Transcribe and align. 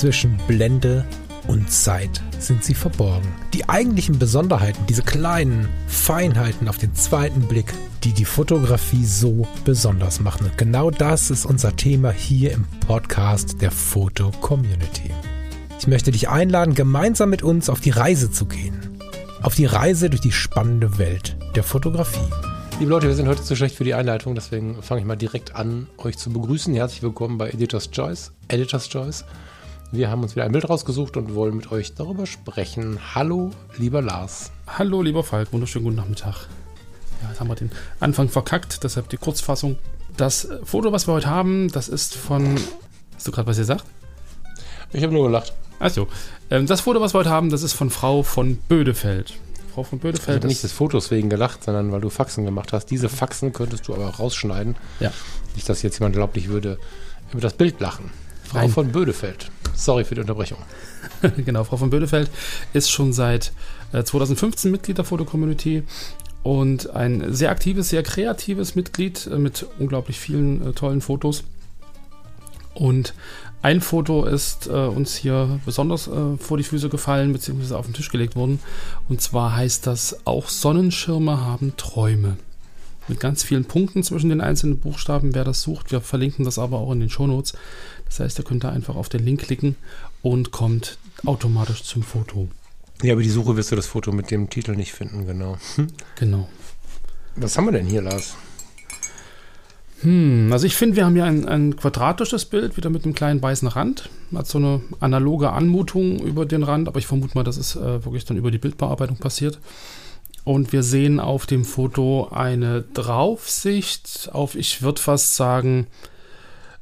zwischen 0.00 0.38
Blende 0.48 1.04
und 1.46 1.70
Zeit 1.70 2.22
sind 2.38 2.64
sie 2.64 2.72
verborgen. 2.72 3.28
Die 3.52 3.68
eigentlichen 3.68 4.18
Besonderheiten, 4.18 4.86
diese 4.88 5.02
kleinen 5.02 5.68
Feinheiten 5.88 6.68
auf 6.68 6.78
den 6.78 6.94
zweiten 6.94 7.42
Blick, 7.42 7.74
die 8.02 8.14
die 8.14 8.24
Fotografie 8.24 9.04
so 9.04 9.46
besonders 9.66 10.20
machen. 10.20 10.46
Und 10.46 10.56
genau 10.56 10.90
das 10.90 11.30
ist 11.30 11.44
unser 11.44 11.76
Thema 11.76 12.12
hier 12.12 12.52
im 12.52 12.64
Podcast 12.86 13.60
der 13.60 13.70
Foto 13.70 14.30
Community. 14.40 15.10
Ich 15.78 15.86
möchte 15.86 16.12
dich 16.12 16.30
einladen, 16.30 16.74
gemeinsam 16.74 17.28
mit 17.28 17.42
uns 17.42 17.68
auf 17.68 17.80
die 17.80 17.90
Reise 17.90 18.30
zu 18.30 18.46
gehen. 18.46 18.98
Auf 19.42 19.54
die 19.54 19.66
Reise 19.66 20.08
durch 20.08 20.22
die 20.22 20.32
spannende 20.32 20.96
Welt 20.96 21.36
der 21.56 21.62
Fotografie. 21.62 22.20
Liebe 22.78 22.90
Leute, 22.90 23.06
wir 23.06 23.14
sind 23.14 23.28
heute 23.28 23.42
zu 23.42 23.54
schlecht 23.54 23.76
für 23.76 23.84
die 23.84 23.92
Einleitung, 23.92 24.34
deswegen 24.34 24.82
fange 24.82 25.02
ich 25.02 25.06
mal 25.06 25.16
direkt 25.16 25.56
an, 25.56 25.88
euch 25.98 26.16
zu 26.16 26.30
begrüßen. 26.30 26.72
Herzlich 26.72 27.02
willkommen 27.02 27.36
bei 27.36 27.50
Editor's 27.50 27.90
Choice. 27.90 28.32
Editor's 28.48 28.88
Choice. 28.88 29.26
Wir 29.92 30.08
haben 30.08 30.22
uns 30.22 30.36
wieder 30.36 30.44
ein 30.44 30.52
Bild 30.52 30.68
rausgesucht 30.68 31.16
und 31.16 31.34
wollen 31.34 31.56
mit 31.56 31.72
euch 31.72 31.94
darüber 31.94 32.24
sprechen. 32.24 33.00
Hallo, 33.14 33.50
lieber 33.76 34.00
Lars. 34.00 34.52
Hallo, 34.68 35.02
lieber 35.02 35.24
Falk. 35.24 35.52
Wunderschönen 35.52 35.84
guten 35.84 35.96
Nachmittag. 35.96 36.46
Ja, 37.20 37.28
jetzt 37.28 37.40
haben 37.40 37.48
wir 37.48 37.56
den 37.56 37.72
Anfang 37.98 38.28
verkackt, 38.28 38.84
deshalb 38.84 39.08
die 39.08 39.16
Kurzfassung. 39.16 39.78
Das 40.16 40.46
Foto, 40.62 40.92
was 40.92 41.08
wir 41.08 41.14
heute 41.14 41.28
haben, 41.28 41.72
das 41.72 41.88
ist 41.88 42.14
von. 42.14 42.54
Hast 43.16 43.26
du 43.26 43.32
gerade 43.32 43.48
was 43.48 43.56
gesagt? 43.56 43.84
Ich 44.92 45.02
habe 45.02 45.12
nur 45.12 45.26
gelacht. 45.26 45.54
Achso. 45.80 46.06
Ähm, 46.50 46.66
das 46.66 46.82
Foto, 46.82 47.00
was 47.00 47.12
wir 47.12 47.18
heute 47.18 47.30
haben, 47.30 47.50
das 47.50 47.64
ist 47.64 47.72
von 47.72 47.90
Frau 47.90 48.22
von 48.22 48.58
Bödefeld. 48.68 49.34
Frau 49.74 49.82
von 49.82 49.98
Bödefeld. 49.98 50.28
Ich 50.28 50.42
habe 50.42 50.46
nicht 50.46 50.62
des 50.62 50.72
Fotos 50.72 51.10
wegen 51.10 51.30
gelacht, 51.30 51.64
sondern 51.64 51.90
weil 51.90 52.00
du 52.00 52.10
Faxen 52.10 52.44
gemacht 52.44 52.72
hast. 52.72 52.86
Diese 52.86 53.08
Faxen 53.08 53.52
könntest 53.52 53.88
du 53.88 53.94
aber 53.94 54.06
rausschneiden. 54.06 54.76
Ja. 55.00 55.12
Nicht, 55.56 55.68
dass 55.68 55.82
jetzt 55.82 55.98
jemand 55.98 56.14
glaubt, 56.14 56.36
ich 56.36 56.48
würde 56.48 56.78
über 57.32 57.40
das 57.40 57.54
Bild 57.54 57.80
lachen. 57.80 58.10
Frau 58.44 58.58
Nein. 58.58 58.70
von 58.70 58.92
Bödefeld. 58.92 59.50
Sorry 59.74 60.04
für 60.04 60.14
die 60.14 60.20
Unterbrechung. 60.20 60.58
genau, 61.44 61.64
Frau 61.64 61.76
von 61.76 61.90
Bödefeld 61.90 62.30
ist 62.72 62.90
schon 62.90 63.12
seit 63.12 63.52
äh, 63.92 64.02
2015 64.02 64.70
Mitglied 64.70 64.98
der 64.98 65.04
Foto-Community 65.04 65.82
und 66.42 66.90
ein 66.90 67.32
sehr 67.32 67.50
aktives, 67.50 67.90
sehr 67.90 68.02
kreatives 68.02 68.74
Mitglied 68.74 69.26
äh, 69.26 69.38
mit 69.38 69.66
unglaublich 69.78 70.18
vielen 70.18 70.68
äh, 70.68 70.72
tollen 70.72 71.00
Fotos. 71.00 71.44
Und 72.74 73.14
ein 73.62 73.80
Foto 73.80 74.24
ist 74.24 74.68
äh, 74.68 74.70
uns 74.70 75.14
hier 75.16 75.60
besonders 75.66 76.08
äh, 76.08 76.36
vor 76.38 76.56
die 76.56 76.62
Füße 76.62 76.88
gefallen, 76.88 77.32
beziehungsweise 77.32 77.76
auf 77.76 77.84
den 77.84 77.94
Tisch 77.94 78.08
gelegt 78.08 78.36
worden. 78.36 78.60
Und 79.08 79.20
zwar 79.20 79.54
heißt 79.54 79.86
das 79.86 80.26
auch 80.26 80.48
Sonnenschirme 80.48 81.44
haben 81.44 81.74
Träume. 81.76 82.36
Mit 83.10 83.18
ganz 83.18 83.42
vielen 83.42 83.64
Punkten 83.64 84.04
zwischen 84.04 84.28
den 84.28 84.40
einzelnen 84.40 84.78
Buchstaben, 84.78 85.34
wer 85.34 85.42
das 85.42 85.62
sucht. 85.62 85.90
Wir 85.90 86.00
verlinken 86.00 86.44
das 86.44 86.60
aber 86.60 86.78
auch 86.78 86.92
in 86.92 87.00
den 87.00 87.10
Shownotes. 87.10 87.54
Das 88.04 88.20
heißt, 88.20 88.38
ihr 88.38 88.44
könnt 88.44 88.62
da 88.62 88.70
einfach 88.70 88.94
auf 88.94 89.08
den 89.08 89.24
Link 89.24 89.40
klicken 89.40 89.74
und 90.22 90.52
kommt 90.52 90.96
automatisch 91.26 91.82
zum 91.82 92.04
Foto. 92.04 92.48
Ja, 93.02 93.14
aber 93.14 93.22
die 93.22 93.28
Suche 93.28 93.56
wirst 93.56 93.72
du 93.72 93.76
das 93.76 93.88
Foto 93.88 94.12
mit 94.12 94.30
dem 94.30 94.48
Titel 94.48 94.76
nicht 94.76 94.92
finden, 94.92 95.26
genau. 95.26 95.58
Genau. 96.20 96.48
Was 97.34 97.58
haben 97.58 97.64
wir 97.64 97.72
denn 97.72 97.86
hier, 97.86 98.00
Lars? 98.00 98.36
Hm, 100.02 100.48
also 100.52 100.64
ich 100.64 100.76
finde, 100.76 100.94
wir 100.94 101.04
haben 101.04 101.16
hier 101.16 101.24
ein, 101.24 101.48
ein 101.48 101.74
quadratisches 101.74 102.44
Bild, 102.44 102.76
wieder 102.76 102.90
mit 102.90 103.04
einem 103.04 103.14
kleinen 103.14 103.42
weißen 103.42 103.66
Rand. 103.66 104.08
Hat 104.32 104.46
so 104.46 104.58
eine 104.58 104.82
analoge 105.00 105.50
Anmutung 105.50 106.20
über 106.20 106.46
den 106.46 106.62
Rand, 106.62 106.86
aber 106.86 107.00
ich 107.00 107.08
vermute 107.08 107.36
mal, 107.36 107.42
das 107.42 107.56
ist 107.56 107.74
äh, 107.74 108.04
wirklich 108.04 108.24
dann 108.24 108.36
über 108.36 108.52
die 108.52 108.58
Bildbearbeitung 108.58 109.16
passiert. 109.16 109.58
Und 110.44 110.72
wir 110.72 110.82
sehen 110.82 111.20
auf 111.20 111.46
dem 111.46 111.64
Foto 111.64 112.28
eine 112.30 112.82
Draufsicht 112.82 114.30
auf, 114.32 114.54
ich 114.54 114.82
würde 114.82 115.00
fast 115.00 115.36
sagen, 115.36 115.86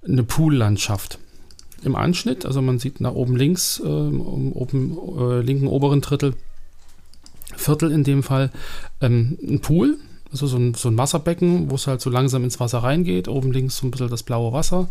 eine 0.07 0.23
Poollandschaft. 0.23 1.19
Im 1.83 1.95
Anschnitt, 1.95 2.47
also 2.47 2.63
man 2.63 2.79
sieht 2.79 3.01
nach 3.01 3.15
oben 3.15 3.37
links, 3.37 3.81
äh, 3.85 3.87
oben 3.87 4.99
äh, 5.19 5.41
linken 5.41 5.69
oberen 5.69 6.01
Drittel, 6.01 6.35
Viertel 7.57 7.91
in 7.91 8.05
dem 8.05 8.23
Fall, 8.23 8.51
ähm, 9.01 9.39
ein 9.43 9.61
Pool, 9.61 9.99
also 10.31 10.47
so 10.47 10.57
ein, 10.57 10.75
so 10.75 10.89
ein 10.89 10.99
Wasserbecken, 10.99 11.71
wo 11.71 11.77
es 11.77 11.87
halt 11.87 12.01
so 12.01 12.11
langsam 12.11 12.45
ins 12.45 12.61
Wasser 12.61 12.79
reingeht. 12.79 13.29
Oben 13.29 13.53
links 13.53 13.79
so 13.79 13.87
ein 13.87 13.91
bisschen 13.91 14.11
das 14.11 14.23
blaue 14.23 14.53
Wasser. 14.53 14.89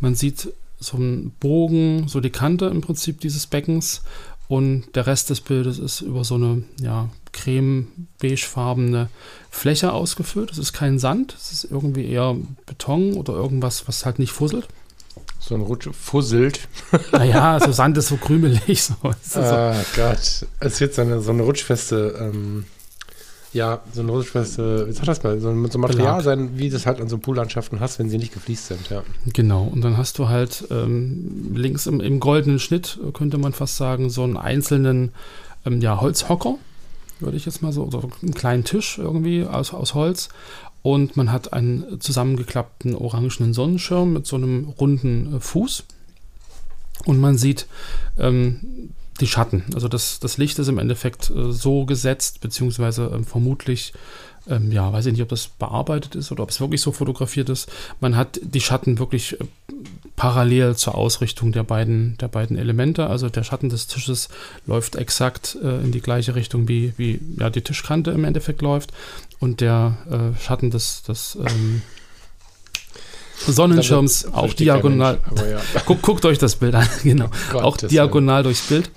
Man 0.00 0.14
sieht 0.14 0.52
so 0.80 0.96
einen 0.96 1.32
Bogen, 1.38 2.08
so 2.08 2.20
die 2.20 2.30
Kante 2.30 2.66
im 2.66 2.80
Prinzip 2.80 3.20
dieses 3.20 3.46
Beckens. 3.46 4.02
Und 4.50 4.96
der 4.96 5.06
Rest 5.06 5.30
des 5.30 5.40
Bildes 5.40 5.78
ist 5.78 6.00
über 6.00 6.24
so 6.24 6.34
eine 6.34 6.64
ja, 6.80 7.08
creme-beigefarbene 7.30 9.08
Fläche 9.48 9.92
ausgefüllt. 9.92 10.50
Es 10.50 10.58
ist 10.58 10.72
kein 10.72 10.98
Sand, 10.98 11.36
es 11.38 11.52
ist 11.52 11.70
irgendwie 11.70 12.04
eher 12.04 12.36
Beton 12.66 13.14
oder 13.14 13.32
irgendwas, 13.32 13.86
was 13.86 14.04
halt 14.04 14.18
nicht 14.18 14.32
fusselt. 14.32 14.66
So 15.38 15.54
ein 15.54 15.60
Rutsch 15.60 15.88
fusselt. 15.92 16.66
Naja, 17.12 17.60
so 17.60 17.70
Sand 17.70 17.96
ist 17.96 18.08
so 18.08 18.16
krümelig. 18.16 18.82
So. 18.82 18.94
Ist 19.10 19.34
so. 19.34 19.40
Ah, 19.40 19.76
Gott. 19.94 20.44
Es 20.58 20.80
wird 20.80 20.94
so 20.94 21.02
eine, 21.02 21.20
so 21.20 21.30
eine 21.30 21.42
rutschfeste, 21.42 22.18
ähm, 22.20 22.64
ja, 23.52 23.80
so 23.92 24.02
eine 24.02 24.12
rutschfeste, 24.12 24.86
wie 24.88 24.92
sag 24.92 25.06
das 25.06 25.22
mal, 25.22 25.40
so 25.40 25.48
ein, 25.48 25.70
so 25.70 25.78
ein 25.78 25.80
Material 25.80 26.18
Belag. 26.18 26.24
sein, 26.24 26.58
wie 26.58 26.70
das 26.70 26.86
halt 26.86 27.00
an 27.00 27.08
so 27.08 27.18
Poollandschaften 27.18 27.80
hast, 27.80 27.98
wenn 27.98 28.08
sie 28.08 28.18
nicht 28.18 28.32
gefliest 28.32 28.68
sind, 28.68 28.88
ja. 28.90 29.02
Genau, 29.32 29.64
und 29.64 29.82
dann 29.82 29.96
hast 29.96 30.18
du 30.18 30.28
halt 30.28 30.64
ähm, 30.70 31.52
links 31.54 31.86
im, 31.86 32.00
im 32.00 32.20
goldenen 32.20 32.60
Schnitt, 32.60 32.98
äh, 33.06 33.10
könnte 33.10 33.38
man 33.38 33.52
fast 33.52 33.76
sagen, 33.76 34.08
so 34.08 34.22
einen 34.22 34.36
einzelnen 34.36 35.12
ähm, 35.66 35.80
ja, 35.80 36.00
Holzhocker, 36.00 36.56
würde 37.18 37.36
ich 37.36 37.44
jetzt 37.44 37.60
mal 37.60 37.72
so, 37.72 37.84
oder 37.84 38.02
einen 38.22 38.34
kleinen 38.34 38.64
Tisch 38.64 38.98
irgendwie 38.98 39.44
aus, 39.44 39.74
aus 39.74 39.94
Holz. 39.94 40.28
Und 40.82 41.16
man 41.16 41.30
hat 41.30 41.52
einen 41.52 42.00
zusammengeklappten 42.00 42.94
orangenen 42.94 43.52
Sonnenschirm 43.52 44.14
mit 44.14 44.26
so 44.26 44.36
einem 44.36 44.68
runden 44.80 45.36
äh, 45.36 45.40
Fuß. 45.40 45.84
Und 47.04 47.18
man 47.18 47.36
sieht 47.36 47.66
ähm, 48.18 48.90
die 49.20 49.26
Schatten. 49.26 49.64
Also 49.74 49.88
das, 49.88 50.20
das 50.20 50.38
Licht 50.38 50.58
ist 50.58 50.68
im 50.68 50.78
Endeffekt 50.78 51.30
äh, 51.30 51.52
so 51.52 51.84
gesetzt, 51.84 52.40
beziehungsweise 52.40 53.10
ähm, 53.14 53.24
vermutlich, 53.24 53.92
ähm, 54.48 54.72
ja, 54.72 54.92
weiß 54.92 55.06
ich 55.06 55.12
nicht, 55.12 55.22
ob 55.22 55.28
das 55.28 55.48
bearbeitet 55.48 56.14
ist 56.14 56.32
oder 56.32 56.42
ob 56.42 56.50
es 56.50 56.60
wirklich 56.60 56.80
so 56.80 56.92
fotografiert 56.92 57.48
ist. 57.48 57.70
Man 58.00 58.16
hat 58.16 58.40
die 58.42 58.60
Schatten 58.60 58.98
wirklich 58.98 59.40
äh, 59.40 59.44
parallel 60.16 60.76
zur 60.76 60.96
Ausrichtung 60.96 61.52
der 61.52 61.62
beiden, 61.62 62.16
der 62.18 62.28
beiden 62.28 62.58
Elemente. 62.58 63.06
Also 63.06 63.28
der 63.28 63.42
Schatten 63.42 63.68
des 63.68 63.86
Tisches 63.86 64.28
läuft 64.66 64.96
exakt 64.96 65.56
äh, 65.62 65.80
in 65.80 65.92
die 65.92 66.00
gleiche 66.00 66.34
Richtung, 66.34 66.68
wie, 66.68 66.92
wie 66.96 67.20
ja, 67.38 67.50
die 67.50 67.62
Tischkante 67.62 68.10
im 68.10 68.24
Endeffekt 68.24 68.62
läuft. 68.62 68.92
Und 69.38 69.60
der 69.60 69.96
äh, 70.10 70.38
Schatten 70.38 70.70
des, 70.70 71.02
des 71.02 71.38
ähm, 71.40 71.82
Sonnenschirms 73.46 74.32
auch 74.32 74.52
diagonal. 74.52 75.18
Mensch, 75.34 75.50
ja. 75.50 75.80
Guckt, 75.86 76.02
guckt 76.02 76.24
euch 76.24 76.38
das 76.38 76.56
Bild 76.56 76.74
an, 76.74 76.86
genau. 77.02 77.28
Gottes 77.50 77.64
auch 77.64 77.76
diagonal 77.76 78.42
durchs 78.42 78.62
Bild. 78.62 78.90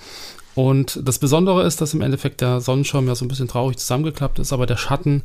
Und 0.55 0.99
das 1.01 1.17
Besondere 1.17 1.65
ist, 1.65 1.81
dass 1.81 1.95
im 1.95 2.01
Endeffekt 2.01 2.41
der 2.41 2.61
Sonnenschirm 2.61 3.07
ja 3.07 3.15
so 3.15 3.25
ein 3.25 3.27
bisschen 3.27 3.47
traurig 3.47 3.77
zusammengeklappt 3.77 4.37
ist, 4.37 4.53
aber 4.53 4.67
der 4.67 4.77
Schatten 4.77 5.23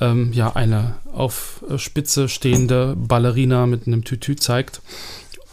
ähm, 0.00 0.32
ja 0.32 0.56
eine 0.56 0.96
auf 1.12 1.64
äh, 1.70 1.78
Spitze 1.78 2.28
stehende 2.28 2.96
Ballerina 2.96 3.66
mit 3.66 3.86
einem 3.86 4.02
Tütü 4.02 4.34
zeigt. 4.34 4.80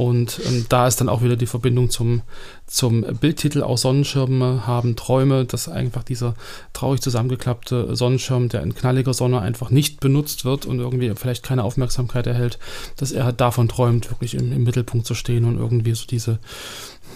Und 0.02 0.42
ähm, 0.48 0.66
da 0.68 0.88
ist 0.88 1.00
dann 1.00 1.10
auch 1.10 1.22
wieder 1.22 1.36
die 1.36 1.46
Verbindung 1.46 1.92
zum, 1.92 2.24
zum 2.66 3.02
Bildtitel, 3.02 3.62
auch 3.62 3.78
Sonnenschirme 3.78 4.66
haben 4.66 4.96
Träume, 4.96 5.46
dass 5.46 5.70
einfach 5.70 6.02
dieser 6.02 6.34
traurig 6.74 7.02
zusammengeklappte 7.02 7.96
Sonnenschirm, 7.96 8.50
der 8.50 8.64
in 8.64 8.74
knalliger 8.74 9.14
Sonne 9.14 9.42
einfach 9.42 9.70
nicht 9.70 10.00
benutzt 10.00 10.44
wird 10.44 10.66
und 10.66 10.80
irgendwie 10.80 11.14
vielleicht 11.16 11.44
keine 11.44 11.64
Aufmerksamkeit 11.64 12.26
erhält, 12.26 12.58
dass 12.98 13.12
er 13.12 13.26
halt 13.26 13.40
davon 13.42 13.70
träumt, 13.70 14.10
wirklich 14.10 14.34
im, 14.34 14.52
im 14.52 14.64
Mittelpunkt 14.64 15.06
zu 15.06 15.14
stehen 15.14 15.46
und 15.46 15.60
irgendwie 15.60 15.94
so 15.94 16.08
diese, 16.08 16.40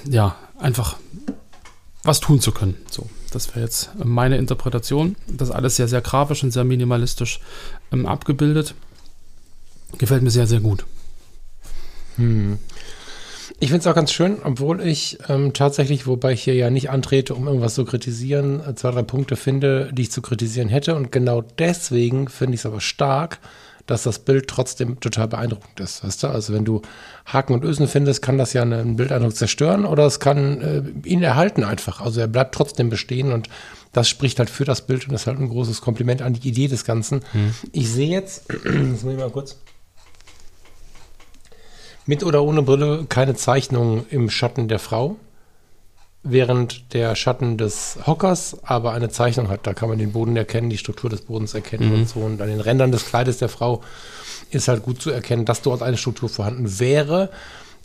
ja, 0.08 0.36
einfach 0.60 0.98
was 2.04 2.20
tun 2.20 2.40
zu 2.40 2.52
können. 2.52 2.78
So, 2.92 3.10
das 3.32 3.48
wäre 3.56 3.62
jetzt 3.62 3.90
meine 4.04 4.38
Interpretation. 4.38 5.16
Das 5.26 5.50
alles 5.50 5.76
sehr, 5.76 5.88
sehr 5.88 6.02
grafisch 6.02 6.44
und 6.44 6.52
sehr 6.52 6.64
minimalistisch 6.64 7.40
ähm, 7.92 8.06
abgebildet. 8.06 8.76
Gefällt 9.98 10.22
mir 10.22 10.30
sehr, 10.30 10.46
sehr 10.46 10.60
gut. 10.60 10.86
Hm. 12.18 12.58
Ich 13.60 13.70
finde 13.70 13.82
es 13.82 13.88
auch 13.88 13.96
ganz 13.96 14.12
schön, 14.12 14.38
obwohl 14.44 14.82
ich 14.82 15.18
ähm, 15.30 15.54
tatsächlich, 15.54 16.08
wobei 16.08 16.34
ich 16.34 16.44
hier 16.44 16.56
ja 16.56 16.70
nicht 16.70 16.90
antrete, 16.90 17.34
um 17.34 17.48
irgendwas 17.48 17.76
zu 17.76 17.86
kritisieren, 17.86 18.62
äh, 18.68 18.76
zwei, 18.76 18.92
drei 18.92 19.04
Punkte 19.04 19.36
finde, 19.36 19.92
die 19.94 20.04
ich 20.04 20.12
zu 20.12 20.22
kritisieren 20.22 20.68
hätte. 20.68 20.96
Und 20.96 21.12
genau 21.12 21.42
deswegen 21.58 22.28
finde 22.28 22.56
ich 22.56 22.62
es 22.62 22.66
aber 22.66 22.82
stark, 22.82 23.40
dass 23.88 24.04
das 24.04 24.20
Bild 24.20 24.48
trotzdem 24.48 25.00
total 25.00 25.28
beeindruckend 25.28 25.80
ist. 25.80 26.04
Weißt 26.04 26.24
du? 26.24 26.28
Also 26.28 26.54
wenn 26.54 26.66
du 26.66 26.82
Haken 27.26 27.54
und 27.54 27.64
Ösen 27.64 27.88
findest, 27.88 28.22
kann 28.22 28.38
das 28.38 28.54
ja 28.54 28.64
einen 28.64 28.96
Bildeindruck 28.96 29.36
zerstören 29.36 29.86
oder 29.86 30.06
es 30.06 30.20
kann 30.20 30.62
äh, 30.62 31.08
ihn 31.08 31.22
erhalten 31.22 31.64
einfach. 31.64 32.02
Also 32.02 32.20
er 32.20 32.28
bleibt 32.28 32.56
trotzdem 32.56 32.90
bestehen 32.90 33.32
und 33.32 33.48
das 33.94 34.10
spricht 34.10 34.40
halt 34.40 34.50
für 34.50 34.66
das 34.66 34.86
Bild 34.86 35.08
und 35.08 35.14
ist 35.14 35.28
halt 35.28 35.40
ein 35.40 35.48
großes 35.48 35.80
Kompliment 35.80 36.22
an 36.22 36.34
die 36.34 36.50
Idee 36.50 36.68
des 36.68 36.84
Ganzen. 36.84 37.22
Ich 37.72 37.90
sehe 37.90 38.10
jetzt, 38.10 38.50
das 38.64 39.04
muss 39.04 39.14
ich 39.14 39.20
mal 39.20 39.30
kurz, 39.30 39.58
mit 42.06 42.24
oder 42.24 42.44
ohne 42.44 42.62
Brille 42.62 43.06
keine 43.10 43.36
Zeichnung 43.36 44.06
im 44.10 44.30
Schatten 44.30 44.68
der 44.68 44.80
Frau, 44.80 45.18
während 46.24 46.94
der 46.94 47.16
Schatten 47.16 47.58
des 47.58 48.00
Hockers 48.06 48.58
aber 48.64 48.94
eine 48.94 49.10
Zeichnung 49.10 49.50
hat. 49.50 49.68
Da 49.68 49.74
kann 49.74 49.90
man 49.90 49.98
den 49.98 50.12
Boden 50.12 50.36
erkennen, 50.36 50.70
die 50.70 50.78
Struktur 50.78 51.10
des 51.10 51.22
Bodens 51.22 51.54
erkennen 51.54 51.94
und 51.94 52.10
so. 52.10 52.20
Und 52.22 52.42
an 52.42 52.48
den 52.48 52.62
Rändern 52.62 52.92
des 52.92 53.06
Kleides 53.06 53.38
der 53.38 53.50
Frau 53.50 53.82
ist 54.52 54.68
halt 54.68 54.84
gut 54.84 55.02
zu 55.02 55.12
erkennen, 55.12 55.46
dass 55.46 55.62
dort 55.62 55.82
eine 55.82 55.98
Struktur 55.98 56.30
vorhanden 56.30 56.80
wäre. 56.80 57.30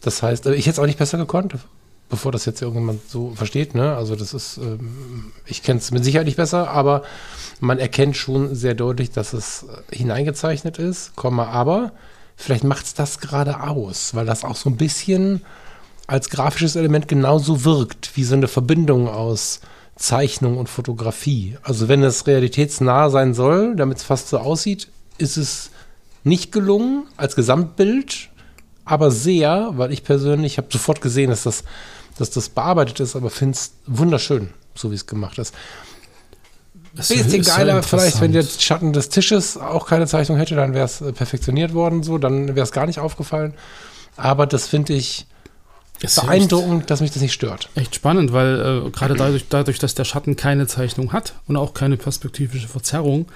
Das 0.00 0.22
heißt, 0.22 0.46
äh, 0.46 0.54
ich 0.54 0.66
hätte 0.66 0.74
es 0.74 0.78
auch 0.78 0.86
nicht 0.86 0.98
besser 0.98 1.18
gekonnt. 1.18 1.54
bevor 2.10 2.32
das 2.32 2.44
jetzt 2.44 2.60
irgendjemand 2.60 3.08
so 3.08 3.32
versteht. 3.34 3.74
Ne? 3.74 3.96
Also 3.96 4.16
das 4.16 4.34
ist, 4.34 4.58
ähm, 4.58 5.32
ich 5.46 5.62
kenne 5.62 5.78
es 5.78 5.92
mit 5.92 6.04
Sicherheit 6.04 6.26
nicht 6.26 6.36
besser, 6.36 6.68
aber 6.70 7.04
man 7.60 7.78
erkennt 7.78 8.16
schon 8.16 8.54
sehr 8.54 8.74
deutlich, 8.74 9.12
dass 9.12 9.32
es 9.32 9.64
äh, 9.92 9.96
hineingezeichnet 9.96 10.78
ist, 10.78 11.14
Komma, 11.16 11.46
aber 11.46 11.92
vielleicht 12.40 12.64
macht 12.64 12.86
es 12.86 12.94
das 12.94 13.20
gerade 13.20 13.62
aus, 13.62 14.14
weil 14.14 14.26
das 14.26 14.44
auch 14.44 14.56
so 14.56 14.70
ein 14.70 14.76
bisschen 14.76 15.42
als 16.06 16.30
grafisches 16.30 16.74
Element 16.74 17.06
genauso 17.06 17.64
wirkt, 17.64 18.16
wie 18.16 18.24
so 18.24 18.34
eine 18.34 18.48
Verbindung 18.48 19.08
aus 19.08 19.60
Zeichnung 19.96 20.56
und 20.56 20.68
Fotografie. 20.68 21.56
Also 21.62 21.88
wenn 21.88 22.02
es 22.02 22.26
realitätsnah 22.26 23.10
sein 23.10 23.34
soll, 23.34 23.76
damit 23.76 23.98
es 23.98 24.04
fast 24.04 24.28
so 24.28 24.38
aussieht, 24.38 24.88
ist 25.18 25.36
es 25.36 25.70
nicht 26.24 26.50
gelungen 26.50 27.04
als 27.16 27.36
Gesamtbild, 27.36 28.30
aber 28.84 29.10
sehr, 29.10 29.72
weil 29.74 29.92
ich 29.92 30.02
persönlich 30.02 30.56
habe 30.56 30.68
sofort 30.72 31.00
gesehen, 31.00 31.30
dass 31.30 31.44
das, 31.44 31.62
dass 32.18 32.30
das 32.30 32.48
bearbeitet 32.48 33.00
ist, 33.00 33.14
aber 33.14 33.30
finde 33.30 33.56
es 33.56 33.74
wunderschön, 33.86 34.48
so 34.74 34.90
wie 34.90 34.96
es 34.96 35.06
gemacht 35.06 35.38
ist. 35.38 35.54
Das 36.94 37.08
Bisschen 37.08 37.42
geiler, 37.42 37.82
vielleicht, 37.82 38.20
wenn 38.20 38.32
der. 38.32 38.42
Schatten 38.42 38.92
des 38.92 39.08
Tisches 39.08 39.56
auch 39.56 39.86
keine 39.86 40.06
Zeichnung 40.06 40.38
hätte, 40.38 40.56
dann 40.56 40.74
wäre 40.74 40.86
es 40.86 41.00
äh, 41.00 41.12
perfektioniert 41.12 41.72
worden, 41.72 42.02
so, 42.02 42.18
dann 42.18 42.48
wäre 42.48 42.62
es 42.64 42.72
gar 42.72 42.86
nicht 42.86 42.98
aufgefallen. 42.98 43.54
Aber 44.16 44.46
das 44.46 44.66
finde 44.66 44.94
ich 44.94 45.26
ja 46.02 46.22
beeindruckend, 46.22 46.90
dass 46.90 47.00
mich 47.00 47.12
das 47.12 47.22
nicht 47.22 47.32
stört. 47.32 47.68
Echt, 47.74 47.94
spannend, 47.94 48.32
weil 48.32 48.86
äh, 48.86 48.90
gerade 48.90 49.14
dadurch, 49.14 49.46
dadurch, 49.48 49.78
dass 49.78 49.94
der 49.94 50.04
Schatten 50.04 50.36
keine 50.36 50.66
Zeichnung 50.66 51.12
hat 51.12 51.34
und 51.46 51.56
auch 51.56 51.74
keine 51.74 51.96
perspektivische 51.96 52.68
Verzerrung, 52.68 53.26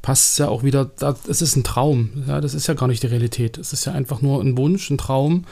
passt 0.00 0.32
es 0.32 0.38
ja 0.38 0.48
auch 0.48 0.62
wieder, 0.62 0.90
es 1.28 1.42
ist 1.42 1.56
ein 1.56 1.64
Traum. 1.64 2.24
Ja, 2.26 2.40
das 2.40 2.54
ist 2.54 2.66
ja 2.66 2.74
gar 2.74 2.88
nicht 2.88 3.02
die 3.02 3.08
Realität. 3.08 3.56
Es 3.58 3.72
ist 3.72 3.84
ja 3.84 3.92
einfach 3.92 4.20
nur 4.20 4.42
ein 4.42 4.56
Wunsch, 4.56 4.90
ein 4.90 4.98
Traum, 4.98 5.44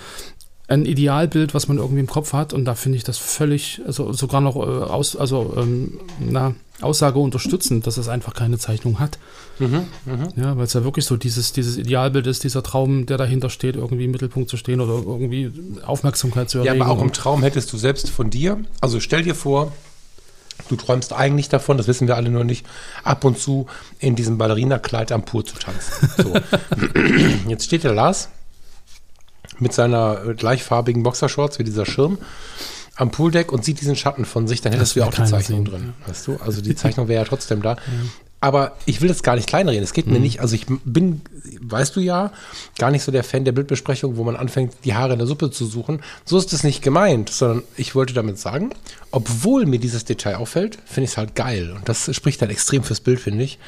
ein 0.71 0.87
Idealbild, 0.87 1.53
was 1.53 1.69
man 1.69 1.79
irgendwie 1.79 2.01
im 2.01 2.07
Kopf 2.07 2.33
hat. 2.33 2.53
Und 2.53 2.65
da 2.65 2.75
finde 2.75 2.97
ich 2.97 3.05
das 3.05 3.19
völlig, 3.19 3.81
also 3.87 4.13
sogar 4.13 4.41
noch 4.41 4.57
äh, 4.57 4.61
aus, 4.61 5.17
also, 5.17 5.55
ähm, 5.57 5.99
na, 6.21 6.55
Aussage 6.81 7.19
unterstützend, 7.19 7.87
dass 7.87 7.99
es 7.99 8.09
einfach 8.09 8.33
keine 8.33 8.57
Zeichnung 8.57 8.99
hat. 9.01 9.19
Ja, 9.59 10.57
weil 10.57 10.65
es 10.65 10.73
ja 10.73 10.83
wirklich 10.83 11.05
so 11.05 11.19
dieses, 11.19 11.53
dieses 11.53 11.77
Idealbild 11.77 12.27
ist, 12.27 12.43
dieser 12.43 12.63
Traum, 12.63 13.05
der 13.05 13.19
dahinter 13.19 13.51
steht, 13.51 13.77
irgendwie 13.77 14.07
im 14.07 14.13
Mittelpunkt 14.13 14.49
zu 14.49 14.57
stehen 14.57 14.81
oder 14.81 14.95
irgendwie 14.95 15.53
Aufmerksamkeit 15.85 16.49
zu 16.49 16.59
Ja, 16.59 16.65
erregen. 16.65 16.83
aber 16.83 16.93
auch 16.93 17.03
im 17.03 17.13
Traum 17.13 17.43
hättest 17.43 17.71
du 17.75 17.77
selbst 17.77 18.09
von 18.09 18.31
dir, 18.31 18.59
also 18.81 18.99
stell 18.99 19.23
dir 19.23 19.35
vor, 19.35 19.73
du 20.71 20.77
träumst 20.77 21.13
eigentlich 21.13 21.51
davon, 21.51 21.77
das 21.77 21.87
wissen 21.87 22.09
wir 22.09 22.17
alle 22.17 22.31
nur 22.31 22.45
nicht, 22.45 22.65
ab 23.05 23.27
und 23.27 23.39
zu 23.39 23.67
in 23.99 24.17
diesem 24.17 24.39
Ballerinakleid 24.39 25.13
am 25.13 25.25
Pool 25.27 25.45
zu 25.45 25.57
tanzen. 25.59 26.09
So. 26.17 26.33
Jetzt 27.47 27.65
steht 27.67 27.85
der 27.85 27.93
Lars 27.93 28.31
mit 29.61 29.73
seiner 29.73 30.23
äh, 30.27 30.35
gleichfarbigen 30.35 31.03
Boxershorts 31.03 31.59
wie 31.59 31.65
dieser 31.65 31.87
Schirm 31.87 32.19
am 32.97 33.11
Pooldeck 33.11 33.51
und 33.53 33.65
sieht 33.65 33.81
diesen 33.81 33.97
Schatten 33.97 34.25
von 34.27 34.47
sich, 34.47 34.61
dann 34.61 34.73
hättest 34.73 34.95
du 34.95 35.01
ja 35.01 35.07
auch 35.07 35.11
die 35.15 35.25
Zeichnung 35.25 35.65
sehen. 35.65 35.65
drin, 35.65 35.95
weißt 36.07 36.27
du? 36.27 36.37
Also 36.45 36.61
die 36.61 36.75
Zeichnung 36.75 37.09
wäre 37.09 37.23
ja 37.23 37.29
trotzdem 37.29 37.63
da. 37.63 37.77
Aber 38.43 38.73
ich 38.87 39.01
will 39.03 39.09
das 39.09 39.23
gar 39.23 39.37
nicht 39.37 39.47
kleinreden. 39.49 39.83
Es 39.83 39.93
geht 39.93 40.07
Mhm. 40.07 40.13
mir 40.15 40.21
nicht, 40.21 40.41
also 40.41 40.55
ich 40.55 40.65
bin, 40.85 41.21
weißt 41.61 41.95
du 41.97 42.01
ja, 42.01 42.33
gar 42.79 42.91
nicht 42.91 43.03
so 43.03 43.13
der 43.13 43.23
Fan 43.25 43.45
der 43.45 43.53
Bildbesprechung, 43.53 44.17
wo 44.17 44.25
man 44.25 44.35
anfängt, 44.37 44.75
die 44.85 44.95
Haare 44.95 45.13
in 45.15 45.19
der 45.19 45.29
Suppe 45.29 45.51
zu 45.51 45.67
suchen. 45.67 46.03
So 46.25 46.37
ist 46.39 46.53
es 46.55 46.63
nicht 46.65 46.83
gemeint, 46.83 47.29
sondern 47.31 47.63
ich 47.77 47.95
wollte 47.95 48.13
damit 48.15 48.39
sagen, 48.39 48.71
obwohl 49.11 49.67
mir 49.67 49.79
dieses 49.79 50.05
Detail 50.07 50.37
auffällt, 50.37 50.79
finde 50.87 51.05
ich 51.05 51.11
es 51.13 51.17
halt 51.19 51.35
geil. 51.35 51.73
Und 51.75 51.89
das 51.89 52.15
spricht 52.15 52.41
dann 52.43 52.51
extrem 52.51 52.83
fürs 52.83 53.01
Bild, 53.01 53.21
finde 53.21 53.45
ich. 53.45 53.59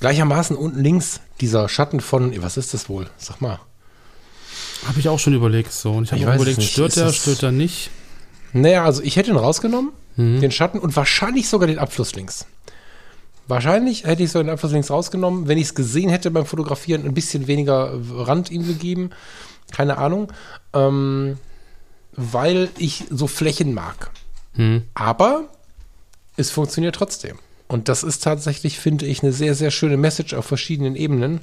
Gleichermaßen 0.00 0.56
unten 0.56 0.80
links 0.82 1.20
dieser 1.40 1.68
Schatten 1.68 2.00
von, 2.00 2.32
was 2.42 2.56
ist 2.56 2.74
das 2.74 2.88
wohl? 2.88 3.08
Sag 3.18 3.40
mal. 3.40 3.60
Habe 4.86 4.98
ich 4.98 5.08
auch 5.08 5.18
schon 5.18 5.34
überlegt. 5.34 5.72
So. 5.72 5.92
Und 5.92 6.04
ich 6.04 6.12
habe 6.12 6.30
auch 6.32 6.36
überlegt, 6.36 6.62
stört 6.62 6.96
er, 6.96 7.12
stört 7.12 7.42
er 7.42 7.52
nicht? 7.52 7.90
Naja, 8.52 8.84
also 8.84 9.02
ich 9.02 9.16
hätte 9.16 9.30
ihn 9.30 9.36
rausgenommen, 9.36 9.92
Mhm. 10.16 10.40
den 10.40 10.50
Schatten 10.50 10.78
und 10.78 10.94
wahrscheinlich 10.94 11.48
sogar 11.48 11.66
den 11.66 11.78
Abfluss 11.78 12.14
links. 12.14 12.46
Wahrscheinlich 13.48 14.04
hätte 14.04 14.22
ich 14.22 14.30
so 14.30 14.40
den 14.42 14.50
Abfluss 14.50 14.72
links 14.72 14.90
rausgenommen, 14.90 15.48
wenn 15.48 15.58
ich 15.58 15.64
es 15.64 15.74
gesehen 15.74 16.10
hätte 16.10 16.30
beim 16.30 16.46
Fotografieren, 16.46 17.04
ein 17.04 17.14
bisschen 17.14 17.46
weniger 17.46 17.98
Rand 18.14 18.50
ihm 18.50 18.66
gegeben. 18.66 19.10
Keine 19.72 19.98
Ahnung. 19.98 20.32
Ähm, 20.74 21.38
weil 22.14 22.68
ich 22.78 23.04
so 23.10 23.26
Flächen 23.26 23.72
mag. 23.72 24.10
Hm. 24.54 24.82
Aber 24.94 25.48
es 26.36 26.50
funktioniert 26.50 26.94
trotzdem. 26.94 27.38
Und 27.68 27.88
das 27.88 28.02
ist 28.02 28.22
tatsächlich, 28.22 28.78
finde 28.78 29.06
ich, 29.06 29.22
eine 29.22 29.32
sehr, 29.32 29.54
sehr 29.54 29.70
schöne 29.70 29.96
Message 29.96 30.34
auf 30.34 30.44
verschiedenen 30.44 30.94
Ebenen, 30.94 31.40